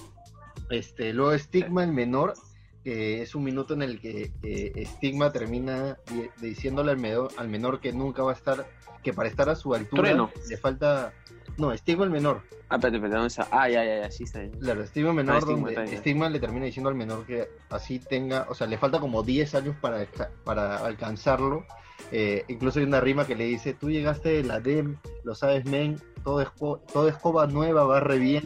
Este, 0.70 1.12
luego 1.12 1.36
Stigma 1.38 1.84
el 1.84 1.92
menor, 1.92 2.34
que 2.82 3.22
es 3.22 3.34
un 3.34 3.44
minuto 3.44 3.74
en 3.74 3.82
el 3.82 4.00
que 4.00 4.32
eh, 4.42 4.84
Stigma 4.86 5.32
termina 5.32 5.98
di- 6.10 6.28
diciéndole 6.40 6.92
al 6.92 6.98
menor, 6.98 7.30
al 7.36 7.48
menor 7.48 7.80
que 7.80 7.92
nunca 7.92 8.22
va 8.22 8.32
a 8.32 8.34
estar, 8.34 8.66
que 9.02 9.12
para 9.12 9.28
estar 9.28 9.48
a 9.48 9.54
su 9.56 9.74
altura 9.74 10.02
Trueno. 10.02 10.30
le 10.48 10.56
falta. 10.56 11.12
No, 11.56 11.74
Stigma 11.76 12.04
el 12.04 12.10
menor. 12.10 12.42
Ah, 12.68 12.76
espérate, 12.76 12.98
¿dónde 13.08 13.28
está? 13.28 13.46
Ah, 13.50 13.68
ya, 13.68 13.84
ya, 13.84 14.00
ya, 14.02 14.10
sí 14.10 14.24
está 14.24 14.40
bien. 14.40 14.52
Claro, 14.58 14.84
Stigma 14.86 15.12
menor, 15.12 15.36
Ah, 15.36 15.40
Stigma, 15.40 15.70
donde. 15.72 15.96
Stigma 15.98 16.28
le 16.28 16.40
termina 16.40 16.66
diciendo 16.66 16.88
al 16.90 16.96
menor 16.96 17.24
que 17.24 17.48
así 17.70 17.98
tenga, 18.00 18.46
o 18.50 18.54
sea, 18.54 18.66
le 18.66 18.76
falta 18.76 18.98
como 19.00 19.22
10 19.22 19.54
años 19.54 19.76
para, 19.80 20.04
para 20.44 20.84
alcanzarlo. 20.84 21.64
Eh, 22.12 22.44
incluso 22.48 22.78
hay 22.78 22.84
una 22.84 23.00
rima 23.00 23.26
que 23.26 23.34
le 23.36 23.44
dice, 23.46 23.72
tú 23.72 23.90
llegaste 23.90 24.28
de 24.28 24.42
la 24.44 24.60
DEM, 24.60 24.96
lo 25.24 25.34
sabes, 25.34 25.64
men, 25.64 25.96
todo, 26.22 26.42
esco- 26.44 26.80
todo 26.92 27.08
escoba 27.08 27.46
nueva 27.46 27.84
va 27.84 28.00
re 28.00 28.18
bien, 28.18 28.44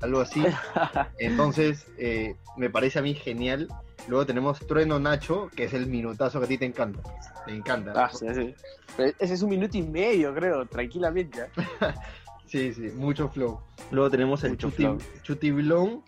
algo 0.00 0.20
así. 0.20 0.44
Entonces, 1.18 1.86
eh, 1.98 2.36
me 2.56 2.70
parece 2.70 2.98
a 2.98 3.02
mí 3.02 3.14
genial. 3.14 3.68
Luego 4.08 4.26
tenemos 4.26 4.58
Trueno 4.66 4.98
Nacho, 5.00 5.50
que 5.56 5.64
es 5.64 5.74
el 5.74 5.86
minutazo 5.86 6.38
que 6.38 6.44
a 6.44 6.48
ti 6.48 6.58
te 6.58 6.66
encanta. 6.66 7.00
Te 7.46 7.52
encanta. 7.52 7.92
Ah, 7.96 8.10
sí, 8.12 8.26
sí. 8.34 8.54
Pero 8.96 9.12
ese 9.18 9.34
es 9.34 9.42
un 9.42 9.50
minuto 9.50 9.76
y 9.78 9.82
medio, 9.82 10.34
creo, 10.34 10.66
tranquilamente. 10.66 11.46
¿ah? 11.80 11.94
Sí, 12.46 12.72
sí, 12.72 12.82
mucho 12.94 13.28
flow. 13.30 13.58
Luego 13.90 14.10
tenemos 14.10 14.44
el 14.44 14.56
Chuti, 14.56 14.82
flow. 14.82 14.98
Chuti 15.22 15.50
Blon, 15.50 16.04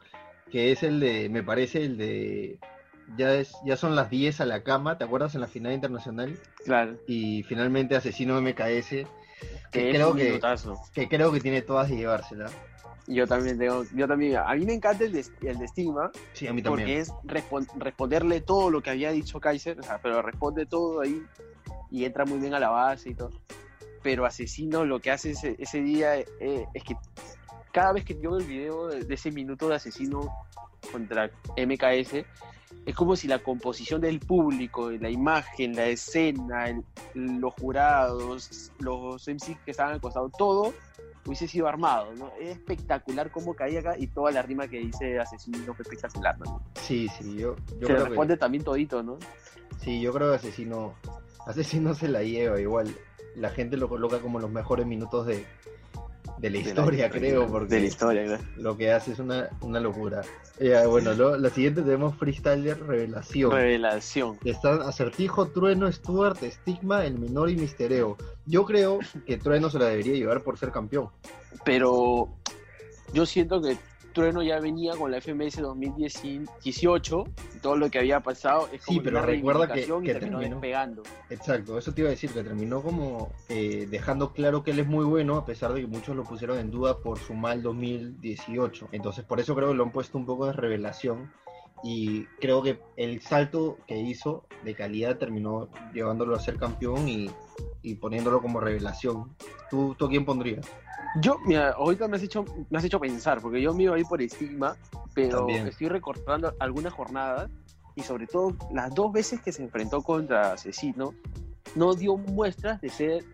que 0.52 0.70
es 0.70 0.84
el 0.84 1.00
de, 1.00 1.28
me 1.28 1.42
parece 1.42 1.82
el 1.84 1.96
de, 1.96 2.60
ya 3.16 3.34
es, 3.34 3.52
ya 3.64 3.76
son 3.76 3.96
las 3.96 4.10
10 4.10 4.40
a 4.40 4.46
la 4.46 4.62
cama, 4.62 4.98
¿te 4.98 5.04
acuerdas 5.04 5.34
en 5.34 5.40
la 5.40 5.46
final 5.46 5.72
internacional? 5.72 6.36
Claro. 6.64 6.96
Y 7.06 7.42
finalmente 7.44 7.96
Asesino 7.96 8.40
MKS, 8.40 8.88
que 8.88 9.06
Que 9.72 9.90
es 9.90 9.96
creo 9.96 10.12
un 10.12 10.18
que, 10.18 10.40
que 10.92 11.08
creo 11.08 11.32
que 11.32 11.40
tiene 11.40 11.62
todas 11.62 11.88
de 11.88 11.96
llevársela. 11.96 12.46
Yo 13.08 13.26
también 13.26 13.56
tengo, 13.58 13.84
yo 13.94 14.08
también, 14.08 14.36
a 14.36 14.52
mí 14.54 14.64
me 14.66 14.74
encanta 14.74 15.04
el 15.04 15.12
de, 15.12 15.24
el 15.42 15.58
de 15.58 15.64
estigma, 15.64 16.10
Sí, 16.32 16.48
a 16.48 16.52
mí 16.52 16.60
porque 16.62 16.82
también. 16.82 17.00
es 17.00 17.12
respon- 17.24 17.68
responderle 17.78 18.40
todo 18.40 18.68
lo 18.70 18.82
que 18.82 18.90
había 18.90 19.12
dicho 19.12 19.38
Kaiser, 19.38 19.78
o 19.78 19.82
sea, 19.84 19.98
pero 20.02 20.22
responde 20.22 20.66
todo 20.66 21.00
ahí 21.02 21.22
y 21.90 22.04
entra 22.04 22.24
muy 22.24 22.38
bien 22.38 22.54
a 22.54 22.58
la 22.58 22.68
base 22.70 23.10
y 23.10 23.14
todo. 23.14 23.30
Pero 24.02 24.24
Asesino 24.26 24.84
lo 24.84 25.00
que 25.00 25.12
hace 25.12 25.30
ese, 25.30 25.54
ese 25.58 25.80
día 25.82 26.18
eh, 26.18 26.66
es 26.74 26.82
que 26.82 26.96
cada 27.72 27.92
vez 27.92 28.04
que 28.04 28.14
yo 28.20 28.30
veo 28.32 28.38
el 28.38 28.44
video 28.46 28.86
de, 28.88 29.04
de 29.04 29.14
ese 29.14 29.30
minuto 29.30 29.68
de 29.68 29.76
Asesino 29.76 30.28
contra 30.90 31.30
MKS, 31.56 32.24
es 32.84 32.94
como 32.94 33.14
si 33.16 33.28
la 33.28 33.38
composición 33.40 34.00
del 34.00 34.18
público, 34.18 34.90
la 34.90 35.10
imagen, 35.10 35.76
la 35.76 35.86
escena, 35.86 36.68
el- 36.68 36.84
los 37.14 37.54
jurados, 37.54 38.72
los 38.80 39.28
MC 39.28 39.56
que 39.64 39.70
estaban 39.70 39.94
al 39.94 40.00
costado, 40.00 40.28
todo 40.36 40.74
hubiese 41.26 41.48
sido 41.48 41.66
armado, 41.66 42.14
¿no? 42.14 42.30
Es 42.40 42.50
espectacular 42.50 43.30
cómo 43.30 43.54
caía 43.54 43.80
acá 43.80 43.94
y 43.98 44.06
toda 44.06 44.30
la 44.30 44.42
rima 44.42 44.68
que 44.68 44.78
dice 44.78 45.18
Asesino 45.18 45.74
fue 45.74 45.82
espectacular, 45.82 46.38
¿no? 46.38 46.62
Sí, 46.74 47.08
sí, 47.08 47.36
yo, 47.36 47.56
yo 47.78 47.86
Se 47.86 47.94
creo 47.94 48.04
responde 48.06 48.34
que, 48.34 48.38
también 48.38 48.64
todito, 48.64 49.02
¿no? 49.02 49.18
sí, 49.80 50.00
yo 50.00 50.12
creo 50.12 50.30
que 50.30 50.36
Asesino, 50.36 50.94
Asesino 51.46 51.94
se 51.94 52.08
la 52.08 52.22
lleva 52.22 52.60
igual. 52.60 52.94
La 53.34 53.50
gente 53.50 53.76
lo 53.76 53.88
coloca 53.88 54.20
como 54.20 54.38
los 54.38 54.50
mejores 54.50 54.86
minutos 54.86 55.26
de, 55.26 55.44
de 56.38 56.50
la 56.50 56.58
historia, 56.58 57.10
creo, 57.10 57.46
porque 57.46 57.74
De 57.74 57.80
la 57.80 57.86
historia, 57.86 58.24
claro. 58.24 58.42
lo 58.56 58.76
que 58.76 58.92
hace 58.92 59.12
es 59.12 59.18
una, 59.18 59.48
una 59.60 59.80
locura. 59.80 60.22
Ya, 60.60 60.86
bueno, 60.86 61.12
lo- 61.14 61.36
la 61.38 61.50
siguiente 61.50 61.82
tenemos 61.82 62.16
Freestyler 62.16 62.78
Revelación. 62.86 63.50
Revelación. 63.52 64.38
Están 64.44 64.82
Acertijo, 64.82 65.46
Trueno, 65.48 65.90
Stuart, 65.90 66.38
Stigma, 66.42 67.04
El 67.06 67.18
Menor 67.18 67.50
y 67.50 67.56
Mistereo. 67.56 68.16
Yo 68.46 68.64
creo 68.64 68.98
que 69.26 69.36
Trueno 69.38 69.70
se 69.70 69.78
la 69.78 69.86
debería 69.86 70.14
llevar 70.14 70.42
por 70.42 70.58
ser 70.58 70.70
campeón. 70.70 71.08
Pero 71.64 72.28
yo 73.12 73.24
siento 73.26 73.60
que 73.62 73.76
Trueno 74.16 74.42
ya 74.42 74.58
venía 74.60 74.96
con 74.96 75.10
la 75.10 75.18
FMS 75.20 75.60
2018, 75.60 77.24
todo 77.60 77.76
lo 77.76 77.90
que 77.90 77.98
había 77.98 78.20
pasado 78.20 78.66
es 78.72 78.80
Sí, 78.80 78.86
como 78.86 79.02
pero 79.02 79.18
una 79.18 79.26
recuerda 79.26 79.66
que- 79.68 79.72
reivindicación 79.74 80.02
y 80.02 80.06
que 80.06 80.12
terminó 80.14 80.38
terminó. 80.38 80.56
despegando. 80.56 81.02
Exacto, 81.28 81.76
eso 81.78 81.92
te 81.92 82.00
iba 82.00 82.08
a 82.08 82.12
decir, 82.12 82.30
que 82.30 82.42
terminó 82.42 82.80
como 82.82 83.30
eh, 83.50 83.86
dejando 83.90 84.32
claro 84.32 84.62
que 84.62 84.70
él 84.70 84.78
es 84.78 84.86
muy 84.86 85.04
bueno, 85.04 85.36
a 85.36 85.44
pesar 85.44 85.74
de 85.74 85.82
que 85.82 85.86
muchos 85.86 86.16
lo 86.16 86.24
pusieron 86.24 86.58
en 86.58 86.70
duda 86.70 86.98
por 86.98 87.18
su 87.18 87.34
mal 87.34 87.62
2018. 87.62 88.88
Entonces, 88.92 89.22
por 89.24 89.38
eso 89.38 89.54
creo 89.54 89.68
que 89.68 89.74
lo 89.74 89.84
han 89.84 89.92
puesto 89.92 90.16
un 90.16 90.24
poco 90.24 90.46
de 90.46 90.54
revelación. 90.54 91.30
Y 91.82 92.24
creo 92.40 92.62
que 92.62 92.80
el 92.96 93.20
salto 93.20 93.76
que 93.86 93.98
hizo 93.98 94.46
de 94.64 94.74
calidad 94.74 95.18
terminó 95.18 95.68
llevándolo 95.92 96.34
a 96.34 96.40
ser 96.40 96.56
campeón 96.56 97.06
y, 97.06 97.30
y 97.82 97.96
poniéndolo 97.96 98.40
como 98.40 98.60
revelación. 98.60 99.36
¿Tú, 99.70 99.94
¿Tú 99.98 100.08
quién 100.08 100.24
pondrías? 100.24 100.66
Yo, 101.20 101.38
mira, 101.46 101.70
ahorita 101.70 102.08
me 102.08 102.16
has 102.16 102.22
hecho, 102.22 102.44
me 102.68 102.78
has 102.78 102.84
hecho 102.84 103.00
pensar, 103.00 103.40
porque 103.40 103.60
yo 103.62 103.72
me 103.72 103.84
iba 103.84 103.96
a 103.96 103.98
ir 103.98 104.06
por 104.06 104.20
estigma, 104.20 104.76
pero 105.14 105.38
También. 105.38 105.66
estoy 105.66 105.88
recordando 105.88 106.52
algunas 106.58 106.92
jornadas 106.92 107.50
y 107.94 108.02
sobre 108.02 108.26
todo 108.26 108.54
las 108.72 108.94
dos 108.94 109.12
veces 109.12 109.40
que 109.40 109.52
se 109.52 109.62
enfrentó 109.62 110.02
contra 110.02 110.52
Asesino, 110.52 111.14
no 111.74 111.94
dio 111.94 112.16
muestras 112.16 112.80
de 112.80 112.90
ser 112.90 113.24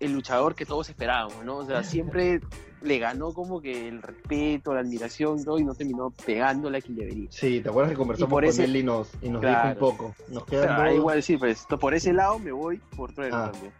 el 0.00 0.12
luchador 0.12 0.54
que 0.54 0.64
todos 0.64 0.88
esperábamos, 0.88 1.44
¿no? 1.44 1.58
O 1.58 1.64
sea, 1.66 1.82
siempre 2.24 2.40
le 2.80 2.98
ganó 2.98 3.32
como 3.34 3.60
que 3.60 3.88
el 3.88 4.00
respeto, 4.02 4.72
la 4.74 4.80
admiración, 4.80 5.42
¿no? 5.44 5.58
Y 5.58 5.64
no 5.64 5.74
terminó 5.74 6.10
pegándole 6.24 6.78
a 6.78 6.80
quien 6.80 6.96
debería. 6.96 7.28
Sí, 7.30 7.60
¿te 7.60 7.68
acuerdas 7.68 7.92
que 7.92 7.96
conversamos 7.98 8.30
por 8.30 8.42
con 8.42 8.48
ese- 8.50 8.64
él 8.64 8.74
y 8.76 8.82
nos, 8.82 9.10
y 9.20 9.28
nos 9.28 9.40
Claro. 9.40 9.68
dijo 9.74 9.86
un 9.86 9.96
poco? 9.96 10.14
Nos 10.28 10.44
quedan 10.46 10.70
Ah, 10.70 10.86
dos- 10.86 10.94
igual 10.96 11.22
sí, 11.22 11.36
pues 11.36 11.66
por 11.78 11.94
ese 11.94 12.12
lado 12.12 12.38
me 12.38 12.50
voy 12.52 12.78
por 12.96 13.12
Trueno 13.12 13.36
Ah. 13.36 13.50
también. 13.52 13.72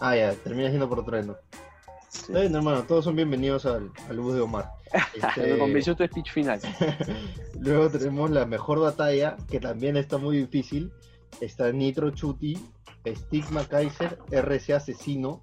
Ah, 0.00 0.16
ya, 0.16 0.34
termina 0.34 0.68
siendo 0.68 0.88
por 0.88 1.02
trueno. 1.04 1.36
Sí. 2.16 2.32
Está 2.32 2.40
bien, 2.40 2.54
hermano, 2.54 2.82
todos 2.84 3.04
son 3.04 3.14
bienvenidos 3.14 3.66
al, 3.66 3.90
al 4.08 4.20
bus 4.20 4.34
de 4.34 4.40
Omar. 4.40 4.70
Este, 5.14 5.52
Me 5.52 5.58
convenció 5.58 5.94
tu 5.94 6.04
speech 6.04 6.32
final. 6.32 6.60
Luego 7.60 7.90
tenemos 7.90 8.30
la 8.30 8.46
mejor 8.46 8.80
batalla, 8.80 9.36
que 9.48 9.60
también 9.60 9.96
está 9.96 10.16
muy 10.18 10.38
difícil. 10.38 10.92
Está 11.40 11.70
Nitro 11.72 12.10
Chuti, 12.10 12.56
Stigma 13.06 13.64
Kaiser, 13.66 14.18
RC 14.30 14.74
Asesino, 14.74 15.42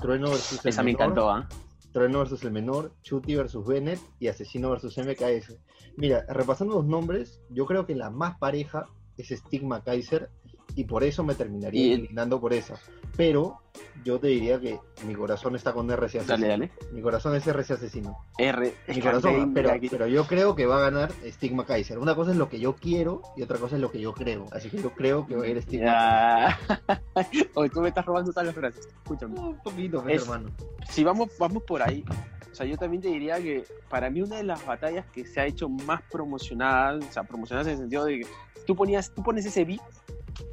Trueno 0.00 0.30
versus 0.30 0.64
el 0.64 0.68
Esa 0.70 0.82
me 0.82 0.92
menor, 0.92 1.02
encantó, 1.02 1.30
¿ah? 1.30 1.48
Trueno 1.92 2.20
versus 2.20 2.44
el 2.44 2.52
menor, 2.52 2.92
Chuti 3.02 3.34
versus 3.34 3.66
Bennett 3.66 4.00
y 4.20 4.28
Asesino 4.28 4.70
versus 4.70 4.96
MKS. 4.96 5.58
Mira, 5.96 6.24
repasando 6.28 6.74
los 6.74 6.86
nombres, 6.86 7.40
yo 7.50 7.66
creo 7.66 7.84
que 7.86 7.94
la 7.94 8.10
más 8.10 8.38
pareja 8.38 8.86
es 9.16 9.28
Stigma 9.28 9.82
Kaiser 9.82 10.30
y 10.76 10.84
por 10.84 11.04
eso 11.04 11.22
me 11.24 11.34
terminaría 11.34 11.86
Y- 11.86 11.92
eliminando 11.92 12.40
por 12.40 12.52
esa. 12.52 12.74
Pero 13.16 13.60
yo 14.04 14.18
te 14.18 14.28
diría 14.28 14.58
que 14.58 14.78
mi 15.06 15.14
corazón 15.14 15.54
está 15.54 15.72
con 15.72 15.90
RC 15.90 16.18
Asesino. 16.20 16.36
Dale, 16.36 16.48
dale. 16.48 16.70
Mi 16.92 17.02
corazón 17.02 17.34
es 17.36 17.46
RC 17.46 17.74
Asesino. 17.74 18.16
R. 18.38 18.74
Mi 18.88 19.00
corazón, 19.00 19.52
pero, 19.52 19.70
pero 19.90 20.06
yo 20.06 20.24
creo 20.26 20.54
que 20.56 20.64
va 20.66 20.78
a 20.78 20.90
ganar 20.90 21.12
Stigma 21.26 21.66
Kaiser. 21.66 21.98
Una 21.98 22.14
cosa 22.14 22.30
es 22.30 22.36
lo 22.38 22.48
que 22.48 22.58
yo 22.58 22.74
quiero 22.74 23.20
y 23.36 23.42
otra 23.42 23.58
cosa 23.58 23.76
es 23.76 23.82
lo 23.82 23.90
que 23.90 24.00
yo 24.00 24.14
creo. 24.14 24.46
Así 24.52 24.70
que 24.70 24.80
yo 24.80 24.92
creo 24.94 25.26
que 25.26 25.36
va 25.36 25.44
a 25.44 25.48
ir 25.48 25.60
Stigma 25.62 25.84
Ya. 25.86 26.58
Oye, 27.54 27.68
tú 27.70 27.80
me 27.80 27.88
estás 27.88 28.04
robando 28.06 28.30
todas 28.32 28.46
las 28.46 28.54
frases. 28.54 28.86
Escúchame. 28.86 29.34
Kaiser. 29.34 29.50
Un 29.50 29.58
poquito, 29.62 30.08
Es- 30.08 30.22
hermano. 30.22 30.50
Si 30.88 31.04
vamos, 31.04 31.28
vamos 31.38 31.62
por 31.64 31.82
ahí. 31.82 32.04
O 32.50 32.54
sea, 32.54 32.66
yo 32.66 32.76
también 32.76 33.00
te 33.02 33.08
diría 33.08 33.36
que 33.40 33.64
para 33.88 34.10
mí 34.10 34.20
una 34.20 34.36
de 34.36 34.44
las 34.44 34.64
batallas 34.66 35.06
que 35.06 35.24
se 35.26 35.40
ha 35.40 35.46
hecho 35.46 35.68
más 35.70 36.02
promocionada, 36.10 36.98
o 36.98 37.12
sea, 37.12 37.22
promocionadas 37.24 37.66
en 37.68 37.72
el 37.74 37.78
sentido 37.78 38.04
de 38.04 38.20
que 38.20 38.26
tú 38.66 38.76
ponías, 38.76 39.10
tú 39.14 39.22
pones 39.22 39.46
ese 39.46 39.64
beat 39.64 39.80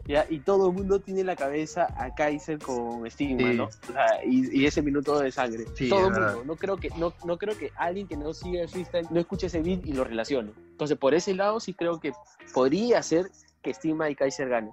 ¿ya? 0.07 0.25
Y 0.29 0.39
todo 0.39 0.69
el 0.69 0.75
mundo 0.75 0.99
tiene 0.99 1.23
la 1.23 1.35
cabeza 1.35 1.87
a 1.97 2.13
Kaiser 2.13 2.59
con 2.59 3.05
estigma, 3.05 3.53
¿no? 3.53 3.65
O 3.65 3.91
sea, 3.93 4.23
y, 4.25 4.61
y, 4.61 4.65
ese 4.65 4.81
minuto 4.81 5.19
de 5.19 5.31
sangre. 5.31 5.65
todo 5.89 6.07
el 6.07 6.13
mundo. 6.13 6.43
No 6.45 6.55
creo, 6.55 6.77
que, 6.77 6.89
no, 6.97 7.13
no 7.25 7.37
creo 7.37 7.57
que 7.57 7.71
alguien 7.75 8.07
que 8.07 8.17
no 8.17 8.33
siga 8.33 8.61
el 8.61 8.69
freestyle 8.69 9.07
no 9.09 9.19
escuche 9.19 9.47
ese 9.47 9.61
beat 9.61 9.85
y 9.85 9.93
lo 9.93 10.03
relacione. 10.03 10.51
Entonces, 10.71 10.97
por 10.97 11.13
ese 11.13 11.33
lado 11.33 11.59
sí 11.59 11.73
creo 11.73 11.99
que 11.99 12.13
podría 12.53 13.01
ser 13.03 13.29
que 13.61 13.71
Estigma 13.71 14.09
y 14.09 14.15
Kaiser 14.15 14.49
gane. 14.49 14.71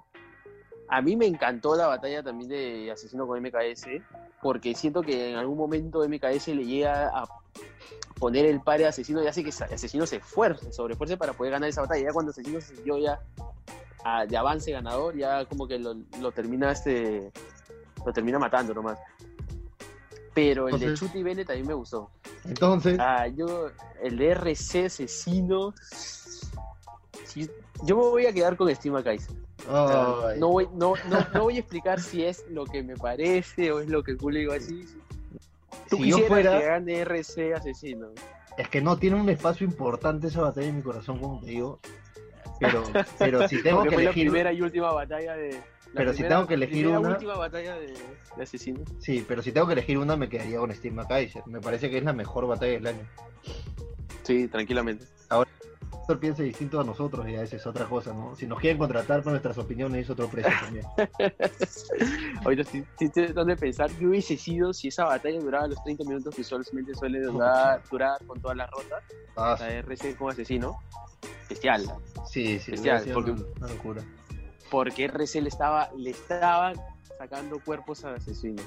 A 0.89 1.01
mí 1.01 1.15
me 1.17 1.25
encantó 1.25 1.75
la 1.75 1.87
batalla 1.87 2.23
también 2.23 2.49
de 2.49 2.91
Asesino 2.91 3.27
con 3.27 3.41
MKS, 3.41 3.87
porque 4.41 4.73
siento 4.73 5.01
que 5.01 5.31
en 5.31 5.37
algún 5.37 5.57
momento 5.57 6.07
MKS 6.07 6.47
le 6.49 6.65
llega 6.65 7.09
a 7.09 7.27
poner 8.17 8.45
el 8.45 8.61
par 8.61 8.79
de 8.79 8.85
Asesino 8.85 9.21
y 9.21 9.27
hace 9.27 9.43
que 9.43 9.49
Asesino 9.49 10.05
se 10.05 10.17
esfuerce, 10.17 10.71
sobrefuerce 10.71 11.17
para 11.17 11.33
poder 11.33 11.51
ganar 11.53 11.69
esa 11.69 11.81
batalla. 11.81 12.05
Ya 12.05 12.13
cuando 12.13 12.31
Asesino 12.31 12.61
se 12.61 12.75
sintió 12.75 12.97
ya 12.97 13.19
de 14.27 14.37
avance 14.37 14.71
ganador, 14.71 15.15
ya 15.15 15.45
como 15.45 15.67
que 15.67 15.77
lo, 15.79 15.95
lo, 16.21 16.31
termina 16.31 16.71
este 16.71 17.31
lo 18.05 18.13
termina 18.13 18.39
matando 18.39 18.73
nomás. 18.73 18.97
Pero 20.33 20.69
el 20.69 20.79
de 20.79 20.93
Chuti 20.93 21.23
Bene 21.23 21.43
también 21.43 21.67
me 21.67 21.73
gustó. 21.73 22.11
Entonces. 22.45 22.97
Ah, 22.99 23.27
yo, 23.27 23.71
el 24.01 24.17
de 24.17 24.31
RC 24.31 24.85
Asesino. 24.85 25.73
yo 27.83 27.97
me 27.97 28.03
voy 28.03 28.25
a 28.27 28.33
quedar 28.33 28.55
con 28.55 28.69
Estima 28.69 29.03
Kaiser. 29.03 29.35
no, 29.67 30.47
voy, 30.49 30.69
no, 30.73 30.93
no, 31.33 31.41
voy 31.41 31.57
a 31.57 31.59
explicar 31.59 31.99
si 31.99 32.23
es 32.23 32.45
lo 32.49 32.65
que 32.65 32.83
me 32.83 32.95
parece 32.95 33.71
o 33.71 33.79
es 33.79 33.89
lo 33.89 34.03
que 34.03 34.11
el 34.11 34.33
digo 34.35 34.53
así. 34.53 34.85
Tú 35.89 35.97
si 35.97 36.09
yo 36.09 36.19
fuera, 36.19 36.59
que 36.59 36.65
gane 36.65 37.01
RC 37.01 37.55
Asesino. 37.55 38.09
Es 38.57 38.69
que 38.69 38.81
no 38.81 38.97
tiene 38.97 39.19
un 39.19 39.29
espacio 39.29 39.65
importante 39.65 40.27
esa 40.27 40.41
batalla 40.41 40.67
en 40.67 40.77
mi 40.77 40.81
corazón, 40.81 41.19
como 41.19 41.39
te 41.39 41.47
digo. 41.47 41.79
Pero, 42.59 42.83
pero 43.17 43.47
si 43.47 43.61
tengo 43.61 43.83
que 43.83 43.91
fue 43.91 44.03
elegir. 44.03 44.25
la 44.25 44.31
primera 44.31 44.53
y 44.53 44.61
última 44.61 44.91
batalla 44.91 45.35
de. 45.35 45.61
Pero 45.93 46.13
si 46.13 46.23
tengo 46.23 46.47
que 46.47 46.55
elegir 46.55 46.87
una. 46.87 47.09
última 47.09 47.35
batalla 47.35 47.75
de, 47.75 47.93
de 48.35 48.43
asesino. 48.43 48.81
Sí, 48.99 49.25
pero 49.27 49.41
si 49.41 49.51
tengo 49.51 49.67
que 49.67 49.73
elegir 49.73 49.97
una, 49.97 50.15
me 50.15 50.29
quedaría 50.29 50.59
con 50.59 50.73
Steve 50.73 51.01
Kaiser. 51.07 51.43
Me 51.47 51.61
parece 51.61 51.89
que 51.89 51.97
es 51.97 52.03
la 52.03 52.13
mejor 52.13 52.47
batalla 52.47 52.73
del 52.73 52.87
año. 52.87 53.07
Sí, 54.23 54.47
tranquilamente. 54.47 55.05
Ahora, 55.29 55.49
el 56.09 56.19
piensa 56.19 56.43
distinto 56.43 56.79
a 56.79 56.83
nosotros, 56.83 57.27
y 57.27 57.35
a 57.35 57.41
veces 57.41 57.61
es 57.61 57.67
otra 57.67 57.85
cosa, 57.85 58.13
¿no? 58.13 58.35
Si 58.35 58.47
nos 58.47 58.59
quieren 58.59 58.77
contratar 58.77 59.23
con 59.23 59.33
nuestras 59.33 59.57
opiniones, 59.57 60.03
es 60.03 60.09
otro 60.09 60.27
precio 60.29 60.51
también. 60.61 60.85
Ahorita 62.43 62.61
estoy, 62.61 62.85
estoy 62.99 63.25
tratando 63.25 63.45
de 63.45 63.57
pensar 63.57 63.91
qué 63.91 64.07
hubiese 64.07 64.37
sido 64.37 64.73
si 64.73 64.87
esa 64.87 65.05
batalla 65.05 65.39
duraba 65.39 65.67
los 65.67 65.83
30 65.83 66.03
minutos 66.05 66.35
que 66.35 66.41
usualmente 66.41 66.95
suele 66.95 67.21
durar, 67.21 67.81
durar 67.91 68.25
con 68.25 68.39
todas 68.41 68.57
las 68.57 68.69
rotas. 68.71 69.03
Ah, 69.35 69.57
la 69.59 69.69
RC 69.69 70.15
como 70.15 70.29
asesino. 70.29 70.79
Especial. 71.41 71.83
Sí, 72.25 72.59
sí, 72.59 72.73
especial. 72.73 73.03
Porque, 73.13 73.31
una 73.31 73.67
locura. 73.67 74.03
Porque 74.71 75.05
RC 75.05 75.41
le 75.41 75.49
estaba, 75.49 75.89
le 75.97 76.11
estaba 76.11 76.73
sacando 77.17 77.59
cuerpos 77.63 78.03
al 78.05 78.15
asesino. 78.15 78.61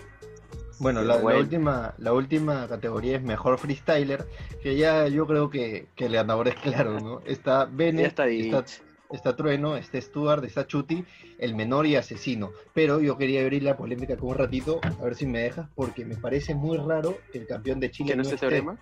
Bueno, 0.81 1.03
la, 1.03 1.17
última, 1.17 1.95
la 1.99 2.15
última 2.15 2.67
categoría 2.67 3.17
es 3.17 3.23
mejor 3.23 3.59
freestyler, 3.59 4.27
que 4.63 4.77
ya 4.77 5.07
yo 5.09 5.27
creo 5.27 5.51
que, 5.51 5.89
que 5.95 6.07
el 6.07 6.15
ganador 6.15 6.49
es 6.49 6.55
claro, 6.55 6.99
¿no? 6.99 7.21
Está 7.27 7.67
Bennett, 7.67 8.19
está, 8.19 8.65
está, 9.11 9.37
Trueno, 9.37 9.77
está 9.77 10.01
Stuart, 10.01 10.43
está 10.45 10.67
Chuti, 10.67 11.05
el 11.39 11.55
menor 11.55 11.87
y 11.87 11.97
asesino. 11.97 12.53
Pero 12.73 12.99
yo 13.01 13.19
quería 13.19 13.43
abrir 13.43 13.63
la 13.63 13.77
polémica 13.77 14.17
con 14.17 14.31
un 14.31 14.39
ratito, 14.39 14.81
a 14.83 15.05
ver 15.05 15.17
si 15.17 15.27
me 15.27 15.41
dejas, 15.41 15.69
porque 15.75 16.07
me 16.07 16.17
parece 16.17 16.55
muy 16.55 16.79
raro 16.79 17.19
que 17.31 17.39
el 17.41 17.47
campeón 17.47 17.79
de 17.79 17.91
Chile 17.91 18.13
¿Que 18.13 18.17
no, 18.17 18.23
esté. 18.23 18.39
teorema? 18.39 18.79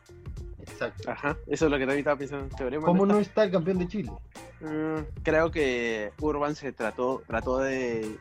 Exacto. 0.60 1.10
Ajá, 1.10 1.36
eso 1.48 1.64
es 1.64 1.70
lo 1.70 1.78
que 1.78 1.84
también 1.84 1.98
estaba 1.98 2.16
pensando. 2.16 2.54
Teorema 2.54 2.86
¿Cómo 2.86 3.06
no 3.06 3.18
está? 3.18 3.42
el 3.42 3.50
campeón 3.50 3.78
de 3.78 3.88
Chile? 3.88 4.12
Mm, 4.60 5.22
creo 5.24 5.50
que 5.50 6.12
Urban 6.20 6.54
se 6.54 6.72
trató, 6.72 7.24
trató 7.26 7.58
de 7.58 8.18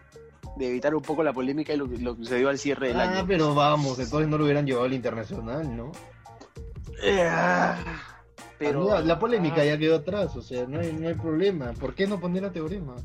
de 0.56 0.70
evitar 0.70 0.96
un 0.96 1.02
poco 1.02 1.24
la 1.24 1.34
polémica 1.34 1.74
y 1.74 1.78
lo, 1.78 1.86
lo 1.86 2.16
que 2.16 2.24
sucedió 2.24 2.50
al 2.50 2.58
cierre 2.58 2.90
del 2.90 3.00
ah, 3.00 3.04
año. 3.04 3.20
Ah, 3.20 3.26
pero 3.28 3.54
vamos, 3.54 4.00
entonces 4.00 4.28
no 4.28 4.38
lo 4.38 4.46
hubieran 4.46 4.66
llevado 4.66 4.86
al 4.86 4.94
internacional, 4.94 5.76
¿no? 5.76 5.92
Eh, 7.04 7.30
pero 8.58 9.02
la, 9.02 9.20
polémica 9.20 9.62
ah. 9.62 9.66
ya 9.66 9.78
quedó 9.78 9.98
atrás, 9.98 10.36
o 10.36 10.42
sea, 10.42 10.66
no 10.66 10.80
hay, 10.80 10.94
no 10.94 11.08
hay 11.08 11.14
problema. 11.14 11.74
¿Por 11.74 11.94
qué 11.94 12.08
no 12.08 12.20
poner 12.20 12.46
a 12.46 12.52
teorema? 12.52 12.96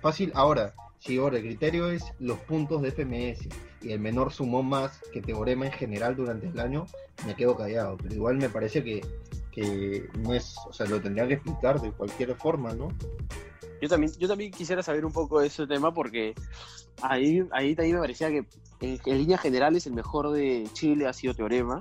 Fácil, 0.00 0.32
ahora, 0.34 0.74
si 0.98 1.18
ahora 1.18 1.36
el 1.36 1.42
criterio 1.42 1.90
es 1.90 2.04
los 2.18 2.38
puntos 2.38 2.80
de 2.82 2.92
FMS 2.92 3.48
y 3.82 3.92
el 3.92 4.00
menor 4.00 4.32
sumó 4.32 4.62
más 4.62 5.00
que 5.12 5.20
teorema 5.20 5.66
en 5.66 5.72
general 5.72 6.16
durante 6.16 6.46
el 6.46 6.58
año, 6.60 6.86
me 7.26 7.34
quedo 7.34 7.56
callado. 7.56 7.96
Pero 7.96 8.14
igual 8.14 8.36
me 8.36 8.48
parece 8.48 8.82
que, 8.82 9.04
que 9.50 10.08
no 10.18 10.32
es, 10.32 10.56
o 10.66 10.72
sea, 10.72 10.86
lo 10.86 11.00
tendría 11.00 11.26
que 11.26 11.34
explicar 11.34 11.80
de 11.80 11.92
cualquier 11.92 12.34
forma, 12.36 12.72
¿no? 12.72 12.88
Yo 13.82 13.88
también, 13.88 14.12
yo 14.16 14.28
también 14.28 14.52
quisiera 14.52 14.80
saber 14.80 15.04
un 15.04 15.12
poco 15.12 15.40
de 15.40 15.48
ese 15.48 15.66
tema 15.66 15.92
porque 15.92 16.34
ahí, 17.02 17.42
ahí 17.50 17.74
también 17.74 17.96
me 17.96 18.02
parecía 18.02 18.30
que 18.30 18.46
en, 18.80 19.18
líneas 19.18 19.40
generales 19.40 19.88
el 19.88 19.92
mejor 19.92 20.30
de 20.30 20.68
Chile 20.72 21.08
ha 21.08 21.12
sido 21.12 21.34
Teorema. 21.34 21.80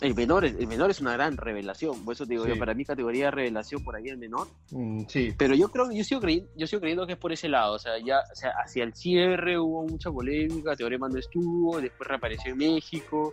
El 0.00 0.14
menor, 0.14 0.44
el 0.44 0.66
menor 0.68 0.90
es 0.90 1.00
una 1.00 1.12
gran 1.12 1.36
revelación, 1.36 2.04
por 2.04 2.14
eso 2.14 2.26
te 2.26 2.34
digo 2.34 2.46
yo, 2.46 2.58
para 2.58 2.74
mí 2.74 2.84
categoría 2.84 3.26
de 3.26 3.30
revelación 3.32 3.84
por 3.84 3.96
ahí 3.96 4.08
el 4.08 4.18
menor. 4.18 4.48
Mm, 4.70 5.04
sí. 5.08 5.32
Pero 5.36 5.54
yo 5.54 5.68
creo, 5.68 5.90
yo 5.92 6.04
sigo 6.04 6.20
creyendo, 6.20 6.50
yo 6.56 6.66
sigo 6.66 6.80
creyendo 6.80 7.06
que 7.06 7.12
es 7.12 7.18
por 7.18 7.32
ese 7.32 7.48
lado, 7.48 7.74
o 7.74 7.78
sea, 7.78 7.92
ya, 8.04 8.20
o 8.20 8.34
sea, 8.34 8.52
hacia 8.64 8.84
el 8.84 8.94
cierre 8.94 9.58
hubo 9.58 9.86
mucha 9.86 10.10
polémica, 10.10 10.76
Teorema 10.76 11.08
no 11.08 11.18
estuvo, 11.18 11.80
después 11.80 12.08
reapareció 12.08 12.52
en 12.52 12.58
México. 12.58 13.32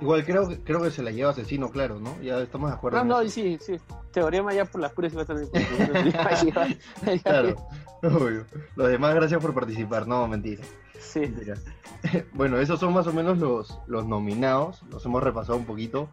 Igual 0.00 0.24
creo, 0.24 0.48
creo 0.64 0.82
que 0.82 0.90
se 0.90 1.02
la 1.02 1.10
lleva 1.10 1.30
asesino, 1.30 1.70
claro, 1.70 1.98
¿no? 1.98 2.20
Ya 2.20 2.38
estamos 2.40 2.70
de 2.70 2.76
acuerdo. 2.76 3.02
No, 3.02 3.22
no, 3.22 3.28
sí, 3.28 3.58
sí. 3.60 3.76
Teorema 4.12 4.52
ya 4.52 4.64
por 4.64 4.80
las 4.80 4.92
puras 4.92 5.12
iba 5.12 5.22
a 5.22 5.24
estar 5.24 7.22
Claro, 7.22 7.56
obvio. 8.02 8.44
Los 8.74 8.88
demás, 8.88 9.14
gracias 9.14 9.40
por 9.40 9.54
participar, 9.54 10.06
no, 10.06 10.26
mentira. 10.26 10.62
Sí. 10.98 11.22
Bueno, 12.34 12.58
esos 12.58 12.78
son 12.78 12.92
más 12.92 13.06
o 13.06 13.12
menos 13.12 13.38
los, 13.38 13.80
los 13.86 14.06
nominados, 14.06 14.82
los 14.90 15.04
hemos 15.06 15.22
repasado 15.22 15.58
un 15.58 15.64
poquito. 15.64 16.08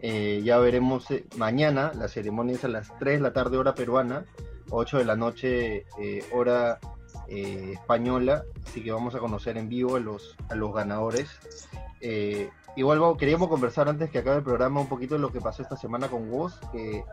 Eh, 0.00 0.40
ya 0.44 0.58
veremos 0.58 1.10
eh, 1.10 1.26
mañana, 1.36 1.92
la 1.94 2.08
ceremonia 2.08 2.54
es 2.54 2.64
a 2.64 2.68
las 2.68 2.98
3 2.98 3.18
de 3.18 3.22
la 3.22 3.32
tarde 3.32 3.58
hora 3.58 3.74
peruana, 3.74 4.24
8 4.70 4.98
de 4.98 5.04
la 5.04 5.16
noche 5.16 5.86
eh, 5.98 6.24
hora 6.32 6.78
española, 7.28 8.42
así 8.66 8.82
que 8.82 8.90
vamos 8.90 9.14
a 9.14 9.20
conocer 9.20 9.56
en 9.56 9.68
vivo 9.68 9.94
a 9.94 10.00
los, 10.00 10.36
a 10.48 10.56
los 10.56 10.74
ganadores. 10.74 11.30
Igual 12.76 13.16
queríamos 13.18 13.48
conversar 13.48 13.88
antes 13.88 14.10
que 14.10 14.18
acabe 14.18 14.38
el 14.38 14.44
programa 14.44 14.80
un 14.80 14.88
poquito 14.88 15.14
de 15.14 15.20
lo 15.20 15.32
que 15.32 15.40
pasó 15.40 15.62
esta 15.62 15.76
semana 15.76 16.08
con 16.08 16.30
vos, 16.30 16.60
que 16.72 17.04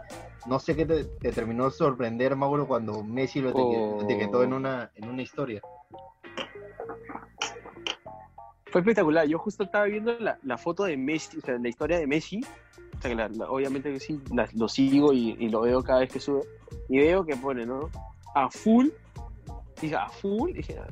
no 0.46 0.60
sé 0.60 0.76
qué 0.76 0.86
te, 0.86 1.04
terminó 1.32 1.65
de 1.65 1.72
sorprender, 1.72 2.36
Mauro, 2.36 2.67
cuando 2.67 3.04
Messi 3.04 3.41
lo 3.41 3.50
etiquetó 4.02 4.43
en, 4.43 4.54
oh. 4.54 4.58
una, 4.58 4.91
en 4.96 5.10
una 5.10 5.22
historia. 5.22 5.62
Fue 8.72 8.82
espectacular. 8.82 9.28
Yo 9.28 9.39
justo 9.39 9.63
estaba 9.63 9.86
viendo 9.86 10.13
la, 10.20 10.58
foto 10.58 10.84
de 10.84 10.98
Messi, 10.98 11.38
o 11.38 11.41
sea, 11.41 11.58
la 11.58 11.70
historia 11.70 11.98
de 11.98 12.08
Messi. 12.08 12.41
O 12.98 13.02
sea, 13.02 13.15
que 13.15 13.43
obviamente 13.43 13.91
que 13.93 14.00
sí, 14.00 14.22
lo 14.54 14.67
sigo 14.67 15.13
y, 15.13 15.50
lo 15.50 15.62
veo 15.62 15.84
cada 15.84 16.02
vez 16.02 16.12
que 16.12 16.20
sube. 16.20 16.41
Y 16.89 17.00
veo 17.00 17.26
que 17.26 17.36
pone, 17.36 17.65
¿no? 17.65 17.89
A 18.36 18.50
full. 18.50 18.89
Dije, 19.82 19.96
a 19.96 20.10
full. 20.10 20.54
Dije, 20.54 20.78
ah", 20.80 20.88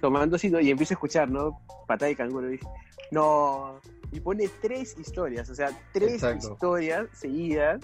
tomando 0.00 0.36
así, 0.36 0.52
y 0.60 0.70
empiezo 0.70 0.94
a 0.94 0.96
escuchar, 0.96 1.30
¿no? 1.30 1.60
Patada 1.86 2.08
de 2.08 2.16
canguro. 2.16 2.48
Dije, 2.48 2.66
no, 3.10 3.80
y 4.12 4.20
pone 4.20 4.48
tres 4.60 4.96
historias, 4.98 5.48
o 5.48 5.54
sea, 5.54 5.70
tres 5.92 6.22
historias 6.38 7.08
seguidas 7.12 7.80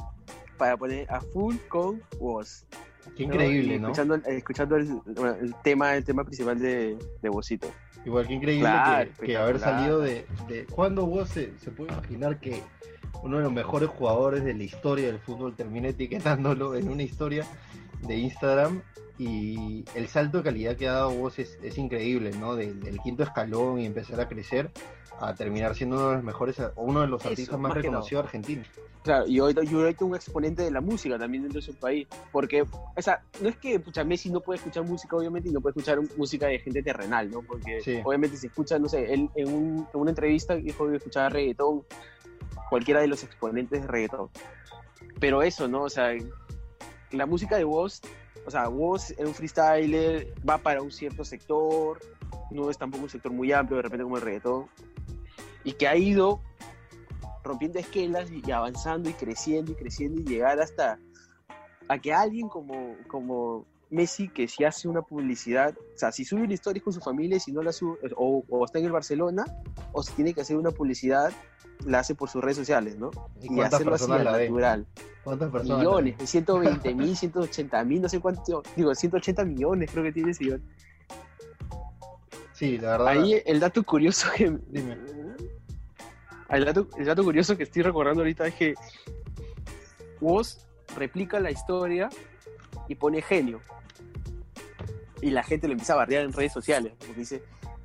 para 0.58 0.76
poner 0.76 1.10
a 1.10 1.20
full 1.20 1.56
con 1.68 2.02
voz. 2.20 2.66
Qué 3.16 3.22
increíble, 3.22 3.78
¿no? 3.78 3.88
Escuchando, 3.88 4.14
escuchando 4.26 4.76
el, 4.76 5.54
tema, 5.64 5.96
el 5.96 6.04
tema 6.04 6.24
principal 6.24 6.58
de, 6.58 6.98
de 7.22 7.28
Vosito. 7.28 7.68
Igual 8.04 8.26
que 8.26 8.34
increíble 8.34 8.68
que, 9.20 9.36
haber 9.36 9.58
salido 9.58 10.00
de, 10.00 10.26
de 10.48 10.66
¿Cuándo 10.66 11.06
vos 11.06 11.30
se, 11.30 11.48
puede 11.76 11.92
imaginar 11.92 12.38
que 12.38 12.62
uno 13.22 13.38
de 13.38 13.42
los 13.44 13.52
mejores 13.52 13.88
jugadores 13.88 14.44
de 14.44 14.54
la 14.54 14.62
historia 14.62 15.06
del 15.06 15.18
fútbol 15.18 15.56
termine 15.56 15.88
etiquetándolo 15.88 16.74
en 16.76 16.88
una 16.88 17.02
historia 17.02 17.46
de 18.02 18.16
Instagram 18.16 18.82
y 19.18 19.84
el 19.94 20.08
salto 20.08 20.38
de 20.38 20.44
calidad 20.44 20.76
que 20.76 20.88
ha 20.88 20.92
dado 20.92 21.10
vos 21.10 21.38
es, 21.38 21.78
increíble, 21.78 22.30
¿no? 22.38 22.54
Del, 22.54 22.80
del, 22.80 23.00
quinto 23.00 23.24
escalón 23.24 23.80
y 23.80 23.86
empezar 23.86 24.20
a 24.20 24.28
crecer 24.28 24.70
a 25.20 25.34
terminar 25.34 25.74
siendo 25.74 25.96
uno 25.96 26.08
de 26.10 26.14
los 26.16 26.24
mejores 26.24 26.60
o 26.60 26.72
uno 26.76 27.00
de 27.00 27.08
los 27.08 27.24
artistas 27.26 27.58
más, 27.58 27.74
reconocidos 27.74 28.22
de 28.22 28.26
Argentina. 28.26 28.62
Claro, 29.02 29.26
y 29.26 29.40
hoy, 29.40 29.54
yo 29.66 30.06
un 30.06 30.14
exponente 30.14 30.62
de 30.62 30.70
la 30.70 30.80
música 30.80 31.18
también 31.18 31.42
dentro 31.44 31.60
de 31.60 31.66
su 31.66 31.74
país, 31.74 32.06
porque, 32.30 32.62
o 32.62 33.02
sea, 33.02 33.22
no 33.40 33.48
es 33.48 33.56
que 33.56 33.80
pucha, 33.80 34.04
Messi 34.04 34.30
no 34.30 34.40
puede 34.40 34.58
escuchar 34.58 34.84
música, 34.84 35.16
obviamente, 35.16 35.48
y 35.48 35.52
no 35.52 35.60
puede 35.60 35.72
escuchar 35.72 35.98
música 36.16 36.46
de 36.46 36.58
gente 36.58 36.82
terrenal, 36.82 37.30
¿no? 37.30 37.42
Porque 37.42 38.02
obviamente 38.04 38.36
si 38.36 38.48
escucha, 38.48 38.78
no 38.78 38.88
sé, 38.88 39.12
él 39.12 39.30
en, 39.34 39.48
un, 39.48 39.88
en 39.92 40.00
una 40.00 40.10
entrevista 40.10 40.54
dijo 40.56 40.88
que 40.88 40.96
escuchaba 40.96 41.30
reggaetón, 41.30 41.84
cualquiera 42.68 43.00
de 43.00 43.08
los 43.08 43.22
exponentes 43.24 43.82
de 43.82 43.88
reggaetón. 43.88 44.28
Pero 45.18 45.42
eso, 45.42 45.68
¿no? 45.68 45.82
O 45.82 45.90
sea, 45.90 46.12
la 47.10 47.26
música 47.26 47.56
de 47.56 47.64
voz, 47.64 48.00
o 48.46 48.50
sea, 48.50 48.68
voz 48.68 49.10
es 49.10 49.26
un 49.26 49.34
freestyler, 49.34 50.32
va 50.48 50.58
para 50.58 50.82
un 50.82 50.90
cierto 50.90 51.24
sector, 51.24 52.00
no 52.50 52.70
es 52.70 52.78
tampoco 52.78 53.04
un 53.04 53.10
sector 53.10 53.32
muy 53.32 53.52
amplio, 53.52 53.76
de 53.76 53.82
repente 53.82 54.04
como 54.04 54.16
el 54.16 54.22
reggaetón, 54.22 54.66
y 55.64 55.72
que 55.72 55.88
ha 55.88 55.96
ido 55.96 56.40
rompiendo 57.44 57.78
esquelas 57.78 58.30
y 58.30 58.50
avanzando 58.50 59.08
y 59.08 59.14
creciendo 59.14 59.72
y 59.72 59.74
creciendo 59.74 60.20
y 60.20 60.24
llegar 60.24 60.60
hasta 60.60 60.98
a 61.88 61.98
que 61.98 62.12
alguien 62.12 62.48
como, 62.48 62.96
como 63.06 63.66
Messi 63.90 64.28
que 64.28 64.48
si 64.48 64.64
hace 64.64 64.88
una 64.88 65.02
publicidad, 65.02 65.74
o 65.78 65.98
sea, 65.98 66.12
si 66.12 66.24
sube 66.24 66.42
una 66.42 66.54
historia 66.54 66.82
con 66.82 66.92
su 66.92 67.00
familia 67.00 67.36
y 67.36 67.40
si 67.40 67.52
no 67.52 67.62
la 67.62 67.72
sube, 67.72 67.98
o, 68.16 68.44
o 68.48 68.64
está 68.64 68.78
en 68.78 68.86
el 68.86 68.92
Barcelona, 68.92 69.44
o 69.92 70.02
si 70.02 70.12
tiene 70.12 70.34
que 70.34 70.42
hacer 70.42 70.56
una 70.56 70.70
publicidad, 70.70 71.32
la 71.84 72.00
hace 72.00 72.14
por 72.14 72.28
sus 72.28 72.42
redes 72.42 72.56
sociales, 72.56 72.98
¿no? 72.98 73.10
¿Y 73.40 73.54
Y, 73.54 73.60
hacerlo 73.60 73.94
así 73.94 74.10
ven? 74.10 74.24
natural. 74.24 74.86
¿Cuántas 75.24 75.50
personas? 75.50 75.78
Millones, 75.78 76.14
120 76.24 76.94
mil, 76.94 77.16
180 77.16 77.84
mil, 77.84 78.02
no 78.02 78.08
sé 78.08 78.20
cuánto, 78.20 78.62
digo, 78.76 78.94
180 78.94 79.44
millones 79.44 79.90
creo 79.90 80.04
que 80.04 80.12
tiene 80.12 80.30
ese. 80.30 80.60
Sí, 82.52 82.78
la 82.78 82.92
verdad. 82.92 83.08
Ahí 83.08 83.40
el 83.46 83.60
dato 83.60 83.82
curioso 83.84 84.28
que... 84.36 84.58
Dime. 84.68 84.96
El 86.48 86.64
dato, 86.64 86.88
el 86.96 87.04
dato 87.04 87.22
curioso 87.22 87.56
que 87.56 87.64
estoy 87.64 87.82
recordando 87.82 88.22
ahorita 88.22 88.46
es 88.46 88.54
que 88.54 88.74
Woz 90.20 90.66
replica 90.96 91.38
la 91.40 91.50
historia 91.50 92.08
y 92.88 92.94
pone 92.94 93.20
genio. 93.20 93.60
Y 95.20 95.30
la 95.30 95.42
gente 95.42 95.66
lo 95.66 95.72
empieza 95.72 95.94
a 95.94 95.96
bardear 95.96 96.24
en 96.24 96.32
redes 96.32 96.52
sociales. 96.52 96.92
Porque 96.98 97.14
dice, 97.14 97.42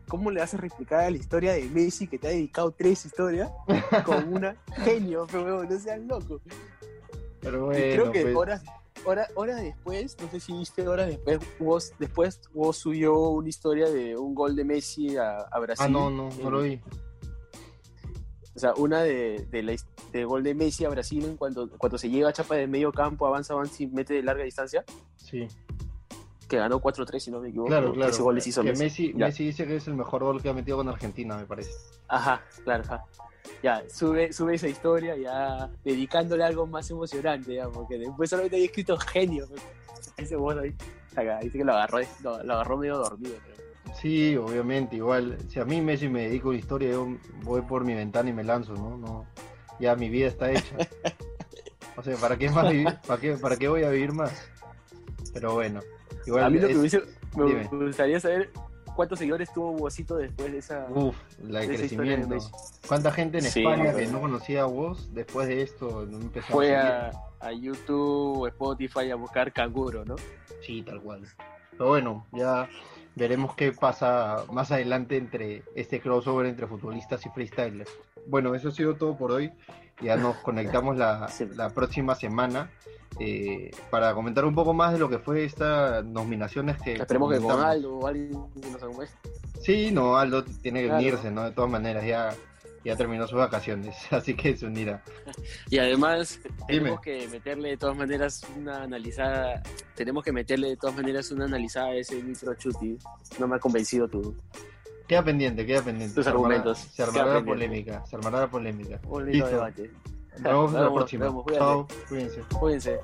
¿cómo 0.08 0.32
le 0.32 0.42
haces 0.42 0.60
replicar 0.60 1.02
a 1.02 1.10
la 1.10 1.18
historia 1.18 1.54
de 1.54 1.64
Messi 1.66 2.08
que 2.08 2.20
te 2.20 2.28
ha 2.28 2.32
dedicado 2.32 2.72
tres 2.72 3.06
historias 3.06 3.52
con 4.06 4.34
una 4.34 4.56
genio? 4.84 5.28
Pero 5.32 5.64
no 5.64 5.80
sean 5.80 6.08
locos. 6.08 6.42
Pero 7.42 7.58
Y 7.58 7.62
bueno, 7.62 7.82
creo 7.94 8.12
que 8.12 8.22
pues, 8.22 8.36
horas, 8.36 8.64
horas, 9.06 9.30
horas 9.36 9.62
después, 9.62 10.16
no 10.22 10.30
sé 10.30 10.40
si 10.40 10.54
viste 10.54 10.88
horas 10.88 11.08
después, 11.08 11.40
Woz, 11.60 11.92
después 12.00 12.40
Woz 12.54 12.78
subió 12.78 13.18
una 13.30 13.50
historia 13.50 13.90
de 13.90 14.16
un 14.16 14.34
gol 14.34 14.56
de 14.56 14.64
Messi 14.64 15.18
a, 15.18 15.40
a 15.40 15.60
Brasil. 15.60 15.86
Ah, 15.86 15.90
no, 15.90 16.10
no, 16.10 16.30
no 16.30 16.52
lo 16.52 16.62
vi. 16.62 16.80
O 18.56 18.60
sea, 18.60 18.74
una 18.76 19.02
de, 19.02 19.48
de 19.50 19.64
la 19.64 19.76
de 20.12 20.26
gol 20.26 20.44
de 20.44 20.54
Messi 20.54 20.86
a 20.86 20.90
Brasil 20.90 21.26
en 21.26 21.36
cuando, 21.36 21.70
cuando 21.78 21.98
se 21.98 22.08
llega 22.08 22.30
a 22.30 22.34
chapa 22.34 22.56
de 22.56 22.68
medio 22.68 22.92
campo, 22.92 23.26
avanza, 23.26 23.54
avanza 23.54 23.82
y 23.82 23.88
mete 23.88 24.14
de 24.14 24.22
larga 24.22 24.44
distancia, 24.44 24.86
Sí, 25.16 25.48
que 26.54 26.60
ganó 26.60 26.80
4-3 26.80 27.20
si 27.20 27.32
no 27.32 27.40
me 27.40 27.50
equivoco. 27.50 27.70
claro, 27.70 27.94
claro. 27.94 28.12
Ese 28.12 28.22
gol 28.22 28.36
les 28.36 28.48
hizo 28.48 28.62
que 28.62 28.74
Messi. 28.74 29.14
Messi, 29.14 29.46
dice 29.46 29.66
que 29.66 29.78
es 29.78 29.88
el 29.88 29.96
mejor 29.96 30.24
gol 30.24 30.42
que 30.42 30.50
ha 30.50 30.54
metido 30.54 30.78
con 30.78 30.88
Argentina, 30.88 31.36
me 31.36 31.46
parece. 31.46 31.72
Ajá, 32.08 32.42
claro, 32.64 32.84
ajá. 32.84 33.04
Ya, 33.62 33.84
sube, 33.90 34.32
sube 34.32 34.56
esa 34.56 34.68
historia 34.68 35.16
ya 35.18 35.70
dedicándole 35.84 36.44
algo 36.44 36.68
más 36.68 36.90
emocionante, 36.92 37.56
ya, 37.56 37.68
porque 37.70 37.98
después 37.98 38.30
solamente 38.30 38.58
había 38.58 38.68
escrito 38.68 38.98
genio. 38.98 39.48
pues. 39.48 39.62
Ese 40.18 40.36
gol 40.36 40.60
ahí. 40.60 40.76
Acá, 41.16 41.40
dice 41.40 41.58
que 41.58 41.64
lo 41.64 41.74
agarró, 41.74 42.00
lo, 42.22 42.44
lo 42.44 42.54
agarró 42.54 42.78
medio 42.78 42.98
dormido. 42.98 43.36
Pero... 43.46 43.96
Sí, 43.96 44.36
obviamente, 44.38 44.96
igual. 44.98 45.38
Si 45.50 45.60
a 45.60 45.66
mí 45.66 45.82
Messi 45.82 46.08
me 46.08 46.28
dedica 46.28 46.50
una 46.50 46.58
historia, 46.58 46.92
yo 46.92 47.08
voy 47.44 47.62
por 47.62 47.84
mi 47.84 47.94
ventana 47.94 48.30
y 48.30 48.34
me 48.34 48.44
lanzo, 48.44 48.74
¿no? 48.74 48.98
no 48.98 49.26
ya 49.80 49.96
mi 49.96 50.10
vida 50.10 50.28
está 50.28 50.52
hecha. 50.52 50.76
O 51.96 52.02
sea, 52.02 52.18
¿para 52.18 52.36
qué 52.36 52.50
más 52.50 52.72
vivir? 52.72 52.88
¿Para 53.06 53.22
qué, 53.22 53.34
¿Para 53.34 53.56
qué 53.56 53.68
voy 53.68 53.84
a 53.84 53.92
vivir 53.92 54.14
más? 54.14 54.50
Pero 55.32 55.54
bueno, 55.54 55.80
igual 56.26 56.44
a 56.44 56.50
mí 56.50 56.60
lo 56.60 56.68
que 56.68 56.74
es- 56.74 56.78
me, 56.78 56.82
hubiese- 56.84 57.04
me 57.38 57.46
dime. 57.46 57.86
gustaría 57.86 58.20
saber 58.20 58.50
cuántos 58.96 59.18
seguidores 59.20 59.52
tuvo 59.54 59.72
Bocito 59.74 60.18
después 60.18 60.52
de 60.52 60.58
esa... 60.60 60.86
Uf, 60.90 61.16
la 61.48 61.60
de 61.62 61.68
crecimiento. 61.68 62.38
¿Cuánta 62.88 63.12
gente 63.12 63.40
en 63.40 63.44
Sí, 63.46 63.62
España 63.62 63.86
que 63.86 63.92
bueno. 63.94 64.12
no 64.12 64.22
conocía 64.22 64.62
a 64.62 64.66
vos 64.66 65.10
después 65.14 65.48
de 65.48 65.62
esto 65.64 66.06
no 66.10 66.18
empezó 66.20 66.54
fue 66.54 66.76
a 66.76 67.12
a, 67.40 67.48
a 67.48 67.52
YouTube 67.54 68.40
o 68.42 68.48
Spotify 68.48 69.10
a 69.12 69.16
buscar 69.16 69.52
canguro, 69.52 70.06
¿no? 70.06 70.16
Sí, 70.62 70.82
tal 70.84 71.02
cual. 71.02 71.24
Pero 71.72 71.88
bueno, 71.88 72.26
ya 72.34 72.70
veremos 73.16 73.56
qué 73.56 73.72
pasa 73.72 74.44
más 74.52 74.72
adelante 74.72 75.18
entre 75.18 75.64
este 75.76 76.00
crossover 76.02 76.46
entre 76.48 76.68
futbolistas 76.68 77.26
y 77.26 77.30
freestylers. 77.30 77.92
Bueno, 78.28 78.56
eso 78.56 78.70
ha 78.70 78.72
sido 78.72 78.96
todo 78.96 79.18
por 79.18 79.32
hoy. 79.32 79.52
Ya 80.02 80.16
nos 80.16 80.38
conectamos 80.38 80.98
la, 80.98 81.28
Sí. 81.30 81.46
la 81.56 81.70
próxima 81.70 82.16
semana 82.16 82.72
eh, 83.20 83.70
para 83.92 84.14
comentar 84.16 84.44
un 84.46 84.56
poco 84.56 84.74
más 84.74 84.94
de 84.94 85.00
lo 85.00 85.08
que 85.10 85.20
fue 85.20 85.44
estas 85.46 86.04
nominaciones 86.04 86.82
que 86.82 86.94
Esperemos 86.94 87.32
que 87.32 87.40
con. 87.40 87.60
Aldo 87.60 87.98
o 88.00 88.08
alguien 88.08 88.32
nos 88.32 88.82
acompañe. 88.82 89.10
Sí, 89.62 89.92
no, 89.92 90.18
Aldo 90.18 90.44
tiene 90.44 90.82
que 90.82 90.88
Claro. 90.88 91.02
unirse, 91.02 91.32
¿no? 91.32 91.44
De 91.44 91.52
todas 91.52 91.70
maneras, 91.70 92.04
ya, 92.06 92.34
ya 92.84 92.96
terminó 92.96 93.28
sus 93.28 93.38
vacaciones, 93.38 93.96
así 94.12 94.36
que 94.36 94.56
se 94.58 94.66
unirá. 94.66 95.04
Y 95.70 95.78
además 95.78 96.40
tenemos 96.68 97.00
que 97.02 97.28
meterle 97.30 97.70
de 97.70 97.78
todas 97.78 97.96
maneras 97.98 98.46
una 98.58 98.84
analizada, 98.84 99.62
tenemos 99.96 100.24
que 100.24 100.32
meterle 100.32 100.70
de 100.70 100.78
todas 100.78 100.96
maneras 100.96 101.32
una 101.32 101.46
analizada 101.46 101.88
a 101.88 101.96
ese 101.96 102.22
micro 102.22 102.54
chuti. 102.56 102.98
No 103.40 103.48
me 103.48 103.56
ha 103.56 103.60
convencido 103.60 104.08
tu 104.08 104.36
Queda 105.08 105.22
pendiente, 105.24 105.66
queda 105.66 105.82
pendiente. 105.82 106.16
Tus 106.16 106.24
Se 106.24 106.30
armará- 106.32 106.56
argumentos. 106.56 106.78
Se 106.80 107.04
armará 107.04 107.34
la 107.34 107.44
polémica, 107.44 108.06
se 108.06 108.16
armará 108.16 108.40
la 108.40 108.50
polémica. 108.50 109.00
un 109.06 109.26
lindo 109.26 109.32
Listo. 109.46 109.50
debate. 109.50 109.92
Nos 110.40 110.44
vemos 110.44 110.74
la 110.74 110.94
próxima. 110.94 111.26
Chao, 111.54 111.88
cuídense. 112.08 112.42
Cuídense. 112.60 113.00